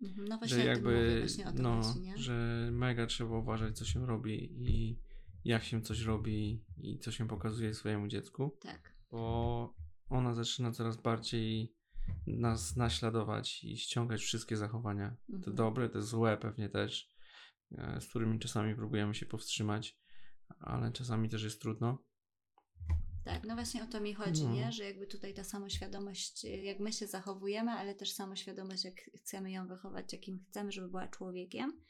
No 0.00 0.08
że 0.16 0.38
właśnie 0.38 0.58
tym 0.58 0.66
jakby 0.66 1.18
właśnie 1.20 1.46
o 1.46 1.52
to 1.52 1.62
no, 1.62 1.82
chodzi, 1.82 2.00
nie? 2.00 2.18
że 2.18 2.68
mega 2.72 3.06
trzeba 3.06 3.38
uważać 3.38 3.78
co 3.78 3.84
się 3.84 4.06
robi 4.06 4.52
i 4.58 4.98
jak 5.44 5.64
się 5.64 5.82
coś 5.82 6.00
robi 6.00 6.64
i 6.76 6.98
co 6.98 7.12
się 7.12 7.28
pokazuje 7.28 7.74
swojemu 7.74 8.08
dziecku, 8.08 8.56
Tak. 8.60 8.96
bo 9.10 9.74
ona 10.08 10.34
zaczyna 10.34 10.72
coraz 10.72 10.96
bardziej 10.96 11.76
nas 12.26 12.76
naśladować 12.76 13.64
i 13.64 13.76
ściągać 13.76 14.20
wszystkie 14.20 14.56
zachowania. 14.56 15.16
Mhm. 15.32 15.56
dobre, 15.56 15.88
to 15.88 16.02
złe 16.02 16.36
pewnie 16.36 16.68
też, 16.68 17.10
e, 17.72 18.00
z 18.00 18.08
którymi 18.08 18.38
czasami 18.38 18.74
próbujemy 18.74 19.14
się 19.14 19.26
powstrzymać, 19.26 19.98
ale 20.58 20.92
czasami 20.92 21.28
też 21.28 21.42
jest 21.42 21.62
trudno. 21.62 22.04
Tak, 23.26 23.44
no 23.44 23.54
właśnie 23.54 23.84
o 23.84 23.86
to 23.86 24.00
mi 24.00 24.14
chodzi, 24.14 24.44
No. 24.44 24.52
nie? 24.54 24.72
Że 24.72 24.84
jakby 24.84 25.06
tutaj 25.06 25.34
ta 25.34 25.44
samoświadomość, 25.44 26.44
y, 26.44 26.48
jak 26.48 26.80
my 26.80 26.92
się 26.92 27.06
zachowujemy, 27.06 27.70
ale 27.70 27.94
też 27.94 28.12
samoświadomość, 28.12 28.84
jak 28.84 28.94
chcemy 29.16 29.50
ją 29.50 29.66
wychować, 29.66 30.12
jakim 30.12 30.44
chcemy, 30.48 30.72
żeby 30.72 30.88
była 30.88 31.08
człowiekiem. 31.08 31.80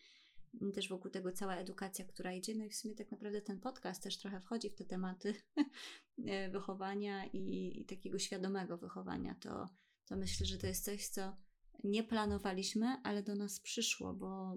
Też 0.74 0.88
wokół 0.88 1.10
tego 1.10 1.32
cała 1.32 1.56
edukacja, 1.56 2.04
która 2.04 2.32
idzie. 2.32 2.54
No 2.54 2.64
i 2.64 2.70
w 2.70 2.76
sumie 2.76 2.94
tak 2.94 3.10
naprawdę 3.10 3.42
ten 3.42 3.60
podcast 3.60 4.02
też 4.02 4.18
trochę 4.18 4.40
wchodzi 4.40 4.70
w 4.70 4.74
te 4.74 4.84
tematy 4.84 5.34
e, 6.26 6.50
wychowania 6.50 7.26
i, 7.26 7.72
i 7.80 7.84
takiego 7.84 8.18
świadomego 8.18 8.78
wychowania. 8.78 9.34
To, 9.40 9.68
to 10.06 10.16
myślę, 10.16 10.46
że 10.46 10.58
to 10.58 10.66
jest 10.66 10.84
coś, 10.84 11.08
co 11.08 11.36
nie 11.84 12.04
planowaliśmy, 12.04 12.86
ale 13.02 13.22
do 13.22 13.34
nas 13.34 13.60
przyszło, 13.60 14.14
bo, 14.14 14.56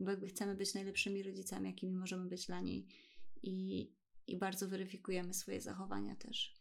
bo 0.00 0.10
jakby 0.10 0.26
chcemy 0.26 0.54
być 0.54 0.74
najlepszymi 0.74 1.22
rodzicami, 1.22 1.70
jakimi 1.70 1.92
możemy 1.92 2.28
być 2.28 2.46
dla 2.46 2.60
niej. 2.60 2.86
I, 3.42 3.88
i 4.26 4.38
bardzo 4.38 4.68
weryfikujemy 4.68 5.34
swoje 5.34 5.60
zachowania 5.60 6.16
też. 6.16 6.54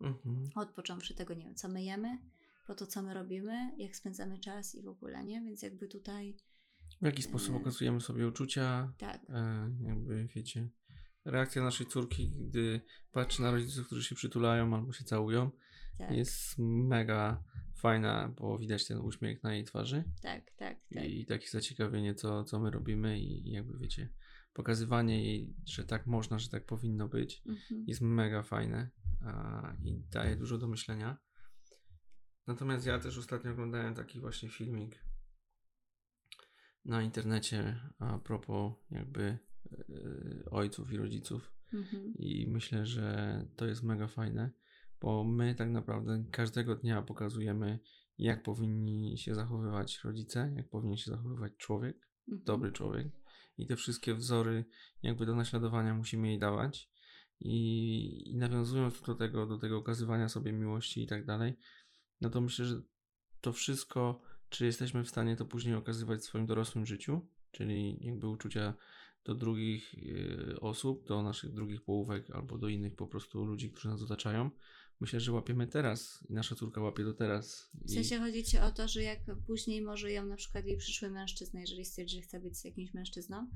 Mhm. 0.00 0.44
Odpocząwszy 0.54 1.14
tego, 1.14 1.34
nie 1.34 1.44
wiem, 1.44 1.54
co 1.54 1.68
my 1.68 1.82
jemy, 1.82 2.18
po 2.66 2.74
to, 2.74 2.86
co 2.86 3.02
my 3.02 3.14
robimy, 3.14 3.72
jak 3.78 3.96
spędzamy 3.96 4.38
czas 4.38 4.74
i 4.74 4.82
w 4.82 4.88
ogóle, 4.88 5.24
nie? 5.24 5.42
Więc 5.42 5.62
jakby 5.62 5.88
tutaj, 5.88 6.36
W 7.02 7.04
jaki 7.04 7.22
sposób 7.22 7.54
E. 7.54 7.56
okazujemy 7.56 8.00
sobie 8.00 8.28
uczucia, 8.28 8.92
tak, 8.98 9.20
e, 9.30 9.70
jakby 9.80 10.28
wiecie, 10.34 10.68
reakcja 11.24 11.62
naszej 11.62 11.86
córki, 11.86 12.30
gdy 12.48 12.80
patrzy 13.12 13.42
na 13.42 13.50
rodziców, 13.50 13.86
którzy 13.86 14.04
się 14.04 14.14
przytulają 14.14 14.74
albo 14.74 14.92
się 14.92 15.04
całują, 15.04 15.50
tak, 15.98 16.10
jest 16.10 16.58
mega 16.58 17.44
fajna, 17.76 18.34
bo 18.36 18.58
widać 18.58 18.86
ten 18.86 18.98
uśmiech 18.98 19.42
na 19.42 19.54
jej 19.54 19.64
twarzy 19.64 20.04
tak, 20.22 20.50
tak, 20.56 20.76
tak. 20.94 21.04
i 21.04 21.26
takie 21.26 21.48
zaciekawienie, 21.48 22.14
co, 22.14 22.44
co 22.44 22.60
my 22.60 22.70
robimy 22.70 23.20
i 23.20 23.50
jakby 23.50 23.78
wiecie, 23.78 24.08
pokazywanie 24.52 25.24
jej, 25.24 25.54
że 25.66 25.84
tak 25.84 26.06
można, 26.06 26.38
że 26.38 26.48
tak 26.48 26.66
powinno 26.66 27.08
być, 27.08 27.42
Mhm. 27.46 27.84
jest 27.86 28.00
mega 28.00 28.42
fajne 28.42 28.90
a, 29.26 29.72
i 29.84 30.02
daje 30.10 30.36
dużo 30.36 30.58
do 30.58 30.68
myślenia. 30.68 31.18
Natomiast 32.46 32.86
ja 32.86 32.98
też 32.98 33.18
ostatnio 33.18 33.52
oglądałem 33.52 33.94
taki 33.94 34.20
właśnie 34.20 34.48
filmik 34.48 35.04
na 36.84 37.02
internecie 37.02 37.80
a 37.98 38.18
propos 38.18 38.72
jakby 38.90 39.38
yy, 39.88 40.44
ojców 40.50 40.92
i 40.92 40.96
rodziców 40.96 41.52
Mhm. 41.72 42.14
i 42.14 42.46
myślę, 42.50 42.86
że 42.86 43.46
to 43.56 43.66
jest 43.66 43.82
mega 43.82 44.08
fajne, 44.08 44.50
bo 45.00 45.24
my 45.24 45.54
tak 45.54 45.70
naprawdę 45.70 46.24
każdego 46.32 46.76
dnia 46.76 47.02
pokazujemy 47.02 47.78
jak 48.18 48.42
powinni 48.42 49.18
się 49.18 49.34
zachowywać 49.34 50.00
rodzice, 50.04 50.52
jak 50.56 50.68
powinien 50.68 50.96
się 50.96 51.10
zachowywać 51.10 51.52
człowiek, 51.56 52.08
Mhm. 52.28 52.44
dobry 52.44 52.72
człowiek 52.72 53.08
i 53.58 53.66
te 53.66 53.76
wszystkie 53.76 54.14
wzory 54.14 54.64
jakby 55.02 55.26
do 55.26 55.34
naśladowania 55.34 55.94
musimy 55.94 56.28
jej 56.28 56.38
dawać 56.38 56.90
i, 57.40 58.30
i 58.30 58.36
nawiązując 58.36 59.00
do 59.00 59.14
tego, 59.14 59.46
do 59.46 59.58
tego 59.58 59.78
okazywania 59.78 60.28
sobie 60.28 60.52
miłości 60.52 61.02
i 61.02 61.06
tak 61.06 61.24
dalej, 61.24 61.56
no 62.20 62.30
to 62.30 62.40
myślę, 62.40 62.64
że 62.64 62.82
to 63.40 63.52
wszystko, 63.52 64.20
czy 64.48 64.66
jesteśmy 64.66 65.04
w 65.04 65.08
stanie 65.08 65.36
to 65.36 65.44
później 65.44 65.74
okazywać 65.74 66.20
w 66.20 66.24
swoim 66.24 66.46
dorosłym 66.46 66.86
życiu, 66.86 67.28
czyli 67.50 67.98
jakby 68.00 68.28
uczucia 68.28 68.74
do 69.24 69.34
drugich 69.34 69.94
y, 69.94 70.60
osób, 70.60 71.06
do 71.06 71.22
naszych 71.22 71.52
drugich 71.52 71.82
połówek 71.82 72.30
albo 72.30 72.58
do 72.58 72.68
innych 72.68 72.96
po 72.96 73.06
prostu 73.06 73.44
ludzi, 73.44 73.70
którzy 73.70 73.88
nas 73.88 74.02
otaczają. 74.02 74.50
Myślę, 75.00 75.20
że 75.20 75.32
łapiemy 75.32 75.66
teraz 75.66 76.24
i 76.28 76.32
nasza 76.32 76.54
córka 76.54 76.80
łapie 76.80 77.04
do 77.04 77.14
teraz. 77.14 77.70
W 77.84 77.90
sensie 77.90 78.18
chodzi 78.18 78.44
ci 78.44 78.58
o 78.58 78.70
to, 78.70 78.88
że 78.88 79.02
jak 79.02 79.18
później 79.46 79.82
może 79.82 80.12
ją 80.12 80.26
na 80.26 80.36
przykład 80.36 80.66
jej 80.66 80.76
przyszły 80.76 81.10
mężczyzna, 81.10 81.60
jeżeli 81.60 81.84
stwierdzi, 81.84 82.16
że 82.16 82.22
chce 82.22 82.40
być 82.40 82.58
z 82.58 82.64
jakimś 82.64 82.94
mężczyzną, 82.94 83.46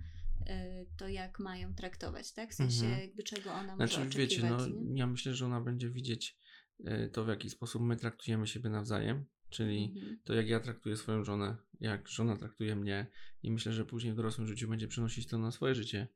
y, 0.40 0.86
to 0.96 1.08
jak 1.08 1.38
mają 1.38 1.74
traktować, 1.74 2.32
tak? 2.32 2.50
W 2.52 2.54
sensie 2.54 2.84
Mhm. 2.84 3.00
jakby 3.02 3.22
czego 3.22 3.52
ona 3.52 3.76
może 3.76 3.76
Znaczy, 3.94 4.08
oczekiwać, 4.08 4.30
wiecie, 4.30 4.50
no, 4.50 4.66
nie? 4.66 4.98
ja 4.98 5.06
myślę, 5.06 5.34
że 5.34 5.46
ona 5.46 5.60
będzie 5.60 5.90
widzieć 5.90 6.38
e, 6.84 7.08
to, 7.08 7.24
w 7.24 7.28
jaki 7.28 7.50
sposób 7.50 7.82
my 7.82 7.96
traktujemy 7.96 8.46
siebie 8.46 8.70
nawzajem, 8.70 9.24
czyli 9.50 9.92
Mhm. 9.96 10.18
to, 10.24 10.34
jak 10.34 10.48
ja 10.48 10.60
traktuję 10.60 10.96
swoją 10.96 11.24
żonę, 11.24 11.56
jak 11.80 12.08
żona 12.08 12.36
traktuje 12.36 12.76
mnie 12.76 13.06
i 13.42 13.50
myślę, 13.50 13.72
że 13.72 13.84
później 13.84 14.12
w 14.12 14.16
dorosłym 14.16 14.46
życiu 14.46 14.68
będzie 14.68 14.88
przenosić 14.88 15.26
to 15.26 15.38
na 15.38 15.50
swoje 15.50 15.74
życie. 15.74 16.08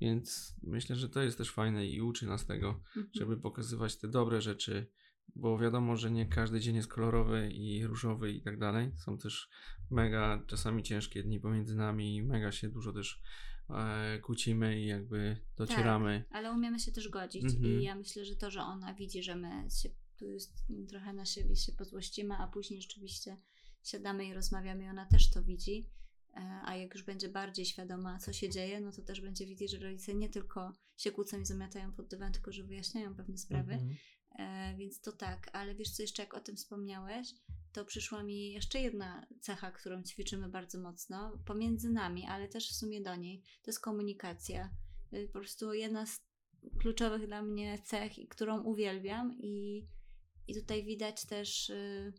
Więc 0.00 0.56
myślę, 0.62 0.96
że 0.96 1.08
to 1.08 1.22
jest 1.22 1.38
też 1.38 1.50
fajne 1.50 1.86
i 1.86 2.00
uczy 2.00 2.26
nas 2.26 2.46
tego, 2.46 2.68
Mhm. 2.68 3.08
żeby 3.14 3.36
pokazywać 3.36 3.96
te 3.96 4.08
dobre 4.08 4.40
rzeczy, 4.40 4.86
bo 5.36 5.58
wiadomo, 5.58 5.96
że 5.96 6.10
nie 6.10 6.26
każdy 6.26 6.60
dzień 6.60 6.76
jest 6.76 6.88
kolorowy 6.88 7.50
i 7.52 7.86
różowy 7.86 8.32
i 8.32 8.42
tak 8.42 8.58
dalej. 8.58 8.92
Są 8.96 9.18
też 9.18 9.48
mega 9.90 10.42
czasami 10.46 10.82
ciężkie 10.82 11.22
dni 11.22 11.40
pomiędzy 11.40 11.76
nami 11.76 12.16
i 12.16 12.22
mega 12.22 12.52
się 12.52 12.68
dużo 12.68 12.92
też 12.92 13.22
e, 13.70 14.18
kłócimy 14.18 14.80
i 14.80 14.86
jakby 14.86 15.36
docieramy. 15.56 16.24
Ale 16.30 16.52
umiemy 16.52 16.78
się 16.80 16.92
też 16.92 17.08
godzić 17.08 17.44
Mhm. 17.44 17.64
i 17.80 17.82
ja 17.82 17.94
myślę, 17.94 18.24
że 18.24 18.36
to, 18.36 18.50
że 18.50 18.60
ona 18.60 18.94
widzi, 18.94 19.22
że 19.22 19.36
my 19.36 19.68
się 19.70 19.88
tu 20.18 20.30
jest, 20.30 20.66
trochę 20.88 21.12
na 21.12 21.24
siebie 21.24 21.56
się 21.56 21.72
pozłościmy, 21.72 22.34
a 22.34 22.46
później 22.48 22.82
rzeczywiście 22.82 23.36
siadamy 23.84 24.24
i 24.26 24.34
rozmawiamy 24.34 24.84
i 24.84 24.88
ona 24.88 25.06
też 25.06 25.30
to 25.30 25.42
widzi, 25.42 25.86
a 26.64 26.76
jak 26.76 26.94
już 26.94 27.02
będzie 27.02 27.28
bardziej 27.28 27.66
świadoma, 27.66 28.18
co 28.18 28.32
się 28.32 28.48
dzieje, 28.48 28.80
no 28.80 28.92
to 28.92 29.02
też 29.02 29.20
będzie 29.20 29.46
widzieć, 29.46 29.70
że 29.70 29.78
rodzice 29.78 30.14
nie 30.14 30.28
tylko 30.28 30.72
się 30.96 31.12
kłócą 31.12 31.40
i 31.40 31.46
zamiatają 31.46 31.92
pod 31.92 32.08
dywan, 32.08 32.32
tylko 32.32 32.52
że 32.52 32.64
wyjaśniają 32.64 33.14
pewne 33.14 33.38
sprawy. 33.38 33.72
Mhm. 33.72 33.96
E, 34.38 34.76
więc 34.76 35.00
to 35.00 35.12
tak, 35.12 35.50
ale 35.52 35.74
wiesz 35.74 35.90
co, 35.90 36.02
jeszcze 36.02 36.22
jak 36.22 36.34
o 36.34 36.40
tym 36.40 36.56
wspomniałeś, 36.56 37.28
to 37.72 37.84
przyszła 37.84 38.22
mi 38.22 38.52
jeszcze 38.52 38.80
jedna 38.80 39.26
cecha, 39.40 39.70
którą 39.70 40.02
ćwiczymy 40.02 40.48
bardzo 40.48 40.80
mocno, 40.80 41.38
pomiędzy 41.46 41.90
nami, 41.90 42.26
ale 42.26 42.48
też 42.48 42.68
w 42.68 42.76
sumie 42.76 43.00
do 43.02 43.16
niej, 43.16 43.42
to 43.62 43.70
jest 43.70 43.80
komunikacja. 43.80 44.70
Y, 45.12 45.26
Po 45.32 45.38
prostu 45.38 45.72
jedna 45.72 46.06
z 46.06 46.20
kluczowych 46.78 47.26
dla 47.26 47.42
mnie 47.42 47.78
cech, 47.84 48.12
którą 48.28 48.62
uwielbiam 48.62 49.38
i, 49.38 49.86
i 50.46 50.54
tutaj 50.54 50.84
widać 50.84 51.26
też, 51.26 51.70
y, 51.70 52.12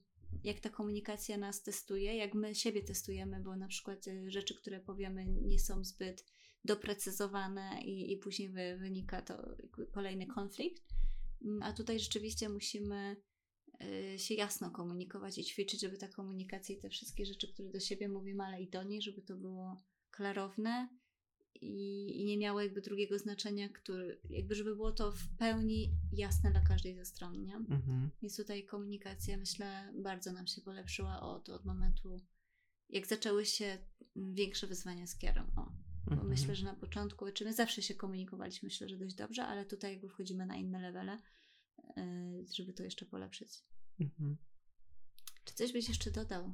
jak 0.43 0.59
ta 0.59 0.69
komunikacja 0.69 1.37
nas 1.37 1.63
testuje, 1.63 2.15
jak 2.15 2.33
my 2.33 2.55
siebie 2.55 2.83
testujemy, 2.83 3.41
bo 3.43 3.55
na 3.55 3.67
przykład 3.67 4.07
y, 4.07 4.31
rzeczy, 4.31 4.55
które 4.55 4.79
powiemy 4.79 5.25
nie 5.25 5.59
są 5.59 5.83
zbyt 5.83 6.25
doprecyzowane 6.65 7.81
i, 7.81 8.13
i 8.13 8.17
później 8.17 8.49
wy, 8.49 8.77
wynika 8.77 9.21
to 9.21 9.55
kolejny 9.91 10.27
konflikt. 10.27 10.83
Mm, 11.45 11.63
A 11.63 11.73
tutaj 11.73 11.99
rzeczywiście 11.99 12.49
musimy 12.49 13.15
y, 14.13 14.19
się 14.19 14.33
jasno 14.33 14.71
komunikować 14.71 15.37
i 15.37 15.43
ćwiczyć, 15.43 15.81
żeby 15.81 15.97
ta 15.97 16.07
komunikacja 16.07 16.75
i 16.75 16.79
te 16.79 16.89
wszystkie 16.89 17.25
rzeczy, 17.25 17.53
które 17.53 17.69
do 17.69 17.79
siebie 17.79 18.09
mówimy, 18.09 18.43
ale 18.43 18.61
i 18.61 18.69
do 18.69 18.83
niej, 18.83 19.01
żeby 19.01 19.21
to 19.21 19.35
było 19.35 19.83
klarowne 20.11 20.98
i, 21.55 22.21
i 22.21 22.25
nie 22.25 22.37
miało 22.37 22.61
jakby 22.61 22.81
drugiego 22.81 23.19
znaczenia, 23.19 23.69
który, 23.69 24.19
jakby 24.29 24.55
żeby 24.55 24.75
było 24.75 24.91
to 24.91 25.11
w 25.11 25.27
pełni 25.37 25.91
jasne 26.11 26.51
dla 26.51 26.61
każdej 26.61 26.95
ze 26.95 27.05
stron, 27.05 27.43
nie? 27.43 27.55
Mhm. 27.55 28.09
Więc 28.21 28.37
tutaj 28.37 28.65
komunikacja, 28.65 29.37
myślę, 29.37 29.93
bardzo 29.95 30.31
nam 30.31 30.47
się 30.47 30.61
polepszyła 30.61 31.21
od, 31.21 31.49
od 31.49 31.65
momentu 31.65 32.21
jak 32.89 33.07
zaczęły 33.07 33.45
się 33.45 33.77
większe 34.15 34.67
wyzwania 34.67 35.07
z 35.07 35.17
kierą. 35.17 35.41
O. 35.55 35.71
Bo 36.05 36.11
Mhm. 36.11 36.29
myślę, 36.29 36.55
że 36.55 36.65
na 36.65 36.73
początku, 36.73 37.31
czy 37.31 37.45
my 37.45 37.53
zawsze 37.53 37.81
się 37.81 37.95
komunikowaliśmy, 37.95 38.67
myślę, 38.67 38.89
że 38.89 38.97
dość 38.97 39.15
dobrze, 39.15 39.45
ale 39.45 39.65
tutaj 39.65 39.91
jakby 39.91 40.09
wchodzimy 40.09 40.45
na 40.45 40.55
inne 40.55 40.81
levele, 40.81 41.17
yy, 41.97 42.45
żeby 42.53 42.73
to 42.73 42.83
jeszcze 42.83 43.05
polepszyć. 43.05 43.63
Mhm. 43.99 44.37
Czy 45.45 45.53
coś 45.55 45.73
byś 45.73 45.89
jeszcze 45.89 46.11
dodał? 46.11 46.53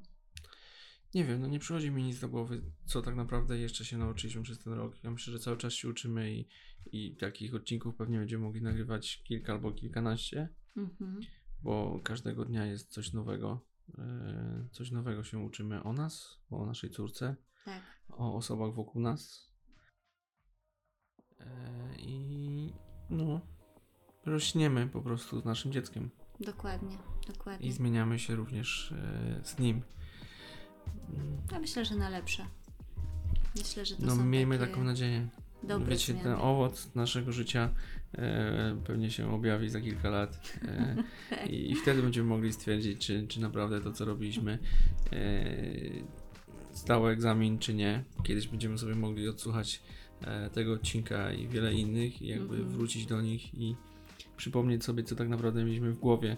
Nie 1.16 1.26
wiem, 1.26 1.42
no 1.42 1.48
nie 1.48 1.60
przychodzi 1.60 1.92
mi 1.92 2.04
nic 2.04 2.20
do 2.20 2.30
głowy, 2.30 2.62
co 2.86 3.02
tak 3.02 3.16
naprawdę 3.16 3.58
jeszcze 3.58 3.86
się 3.86 3.98
nauczyliśmy 3.98 4.44
przez 4.44 4.60
ten 4.60 4.74
rok. 4.74 5.04
Ja 5.04 5.12
myślę, 5.12 5.34
że 5.34 5.40
cały 5.40 5.58
czas 5.58 5.74
się 5.74 5.90
uczymy 5.90 6.34
i, 6.36 6.48
i 6.92 7.16
takich 7.16 7.56
odcinków 7.56 7.96
pewnie 7.96 8.20
będziemy 8.20 8.44
mogli 8.44 8.62
nagrywać 8.62 9.24
kilka 9.24 9.54
albo 9.54 9.72
kilkanaście, 9.72 10.50
Mhm. 10.78 11.20
bo 11.64 12.00
każdego 12.04 12.46
dnia 12.46 12.66
jest 12.66 12.92
coś 12.92 13.14
nowego. 13.14 13.66
E, 13.98 14.68
Coś 14.72 14.92
nowego 14.92 15.24
się 15.24 15.40
uczymy 15.40 15.84
o 15.84 15.94
nas, 15.94 16.40
o 16.50 16.66
naszej 16.66 16.90
córce, 16.90 17.36
Tak. 17.66 17.82
o 18.10 18.36
osobach 18.36 18.74
wokół 18.74 19.02
nas. 19.02 19.52
E, 21.40 21.96
I 21.98 22.74
no, 23.10 23.42
rośniemy 24.26 24.88
po 24.88 25.02
prostu 25.02 25.42
z 25.42 25.46
naszym 25.46 25.72
dzieckiem 25.72 26.10
Dokładnie, 26.40 26.98
dokładnie. 27.28 27.68
i 27.68 27.72
zmieniamy 27.72 28.20
się 28.20 28.36
również 28.36 28.92
e, 28.92 29.42
z 29.44 29.60
nim. 29.60 29.82
Ja 31.52 31.60
myślę, 31.60 31.86
że 31.86 31.96
na 31.96 32.10
lepsze. 32.10 32.46
Myślę, 33.58 33.86
że 33.86 33.96
to 33.96 34.06
No, 34.06 34.16
są 34.16 34.26
miejmy 34.26 34.58
takie 34.60 34.72
taką 34.72 34.84
nadzieję. 34.84 35.28
dobre 35.64 35.88
Wiecie, 35.90 36.14
ten 36.14 36.22
zmiany. 36.22 36.38
owoc 36.42 36.96
naszego 36.96 37.32
życia 37.32 37.70
e, 38.14 38.78
pewnie 38.86 39.12
się 39.12 39.32
objawi 39.34 39.70
za 39.70 39.82
kilka 39.82 40.10
lat 40.10 40.54
e, 40.68 40.96
i, 41.54 41.72
i 41.72 41.76
wtedy 41.76 42.02
będziemy 42.02 42.30
mogli 42.30 42.54
stwierdzić, 42.54 43.06
czy, 43.06 43.28
czy 43.28 43.42
naprawdę 43.42 43.82
to, 43.82 43.92
co 43.92 44.06
robiliśmy, 44.06 44.60
e, 45.14 45.46
zdało 46.74 47.12
egzamin, 47.12 47.60
czy 47.60 47.74
nie. 47.74 48.04
Kiedyś 48.24 48.48
będziemy 48.48 48.78
sobie 48.78 48.96
mogli 48.96 49.30
odsłuchać 49.30 49.82
e, 50.22 50.50
tego 50.50 50.74
odcinka 50.74 51.32
i 51.34 51.48
wiele 51.48 51.74
innych 51.74 52.22
i 52.22 52.28
jakby 52.28 52.56
Mhm. 52.56 52.70
wrócić 52.70 53.06
do 53.06 53.22
nich 53.22 53.54
i 53.56 53.76
przypomnieć 54.38 54.84
sobie, 54.84 55.04
co 55.04 55.16
tak 55.16 55.30
naprawdę 55.30 55.64
mieliśmy 55.66 55.92
w 55.92 56.00
głowie 56.00 56.38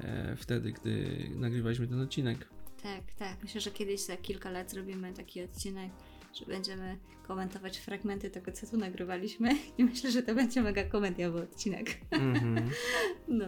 e, 0.00 0.36
wtedy, 0.36 0.72
gdy 0.72 1.16
nagrywaliśmy 1.36 1.88
ten 1.88 2.00
odcinek. 2.00 2.48
Tak, 2.84 3.14
tak. 3.18 3.42
Myślę, 3.42 3.60
że 3.60 3.70
kiedyś 3.70 4.00
za 4.00 4.16
kilka 4.16 4.50
lat 4.50 4.70
zrobimy 4.70 5.12
taki 5.12 5.42
odcinek, 5.42 5.90
że 6.34 6.46
będziemy 6.46 6.98
komentować 7.26 7.78
fragmenty 7.78 8.30
tego, 8.30 8.52
co 8.52 8.66
tu 8.66 8.76
nagrywaliśmy 8.76 9.50
i 9.78 9.84
myślę, 9.84 10.10
że 10.10 10.22
to 10.22 10.34
będzie 10.34 10.62
mega 10.62 10.84
komediowy 10.84 11.42
odcinek. 11.42 12.00
Mhm. 12.10 12.70
No, 13.28 13.44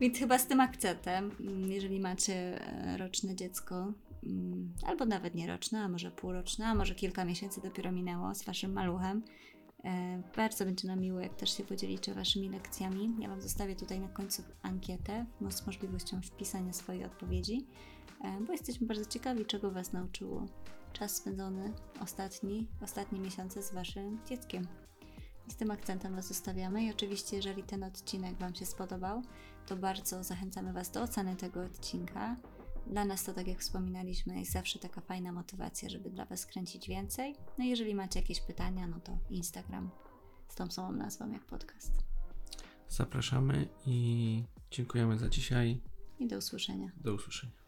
więc 0.00 0.18
chyba 0.18 0.38
z 0.38 0.46
tym 0.46 0.60
akcentem, 0.60 1.30
mm, 1.40 1.72
jeżeli 1.72 2.00
macie 2.00 2.34
e, 2.34 2.96
roczne 2.96 3.34
dziecko, 3.34 3.92
mm, 4.26 4.72
albo 4.86 5.06
nawet 5.06 5.34
nie 5.34 5.46
roczne, 5.46 5.80
a 5.80 5.88
może 5.88 6.10
półroczne, 6.10 6.66
a 6.66 6.74
może 6.74 6.94
kilka 6.94 7.24
miesięcy 7.24 7.60
dopiero 7.60 7.92
minęło 7.92 8.34
z 8.34 8.44
waszym 8.44 8.72
maluchem, 8.72 9.22
bardzo 10.36 10.64
będzie 10.64 10.88
nam 10.88 11.00
miło, 11.00 11.20
jak 11.20 11.34
też 11.34 11.56
się 11.56 11.64
podzielicie 11.64 12.14
waszymi 12.14 12.48
lekcjami. 12.48 13.16
Ja 13.18 13.28
wam 13.28 13.42
zostawię 13.42 13.76
tutaj 13.76 14.00
na 14.00 14.08
końcu 14.08 14.42
ankietę 14.62 15.26
z 15.50 15.66
możliwością 15.66 16.20
wpisania 16.22 16.72
swojej 16.72 17.04
odpowiedzi, 17.04 17.66
e, 18.24 18.40
bo 18.40 18.52
jesteśmy 18.52 18.86
bardzo 18.86 19.04
ciekawi, 19.04 19.46
czego 19.46 19.70
was 19.70 19.92
nauczyło 19.92 20.46
czas 20.92 21.16
spędzony 21.16 21.72
ostatni, 22.00 22.66
ostatnie 22.82 23.20
miesiące 23.20 23.62
z 23.62 23.74
waszym 23.74 24.18
dzieckiem. 24.28 24.66
I 25.48 25.50
z 25.50 25.56
tym 25.56 25.70
akcentem 25.70 26.14
Was 26.14 26.28
zostawiamy. 26.28 26.84
I 26.84 26.90
oczywiście, 26.90 27.36
jeżeli 27.36 27.62
ten 27.62 27.84
odcinek 27.84 28.36
Wam 28.36 28.54
się 28.54 28.66
spodobał, 28.66 29.22
to 29.66 29.76
bardzo 29.76 30.24
zachęcamy 30.24 30.72
Was 30.72 30.90
do 30.90 31.02
oceny 31.02 31.36
tego 31.36 31.62
odcinka. 31.62 32.36
Dla 32.90 33.04
nas 33.04 33.24
to, 33.24 33.34
tak 33.34 33.46
jak 33.46 33.58
wspominaliśmy, 33.58 34.38
jest 34.38 34.52
zawsze 34.52 34.78
taka 34.78 35.00
fajna 35.00 35.32
motywacja, 35.32 35.88
żeby 35.88 36.10
dla 36.10 36.24
Was 36.24 36.46
kręcić 36.46 36.88
więcej. 36.88 37.34
No 37.58 37.64
i 37.64 37.68
jeżeli 37.68 37.94
macie 37.94 38.20
jakieś 38.20 38.40
pytania, 38.40 38.86
no 38.86 39.00
to 39.00 39.18
Instagram 39.30 39.90
z 40.48 40.54
tą 40.54 40.70
samą 40.70 40.92
nazwą 40.92 41.32
jak 41.32 41.44
podcast. 41.44 41.92
Zapraszamy 42.88 43.68
i 43.86 44.44
dziękujemy 44.70 45.18
za 45.18 45.28
dzisiaj. 45.28 45.80
I 46.18 46.26
do 46.26 46.36
usłyszenia. 46.36 46.90
Do 46.96 47.14
usłyszenia. 47.14 47.59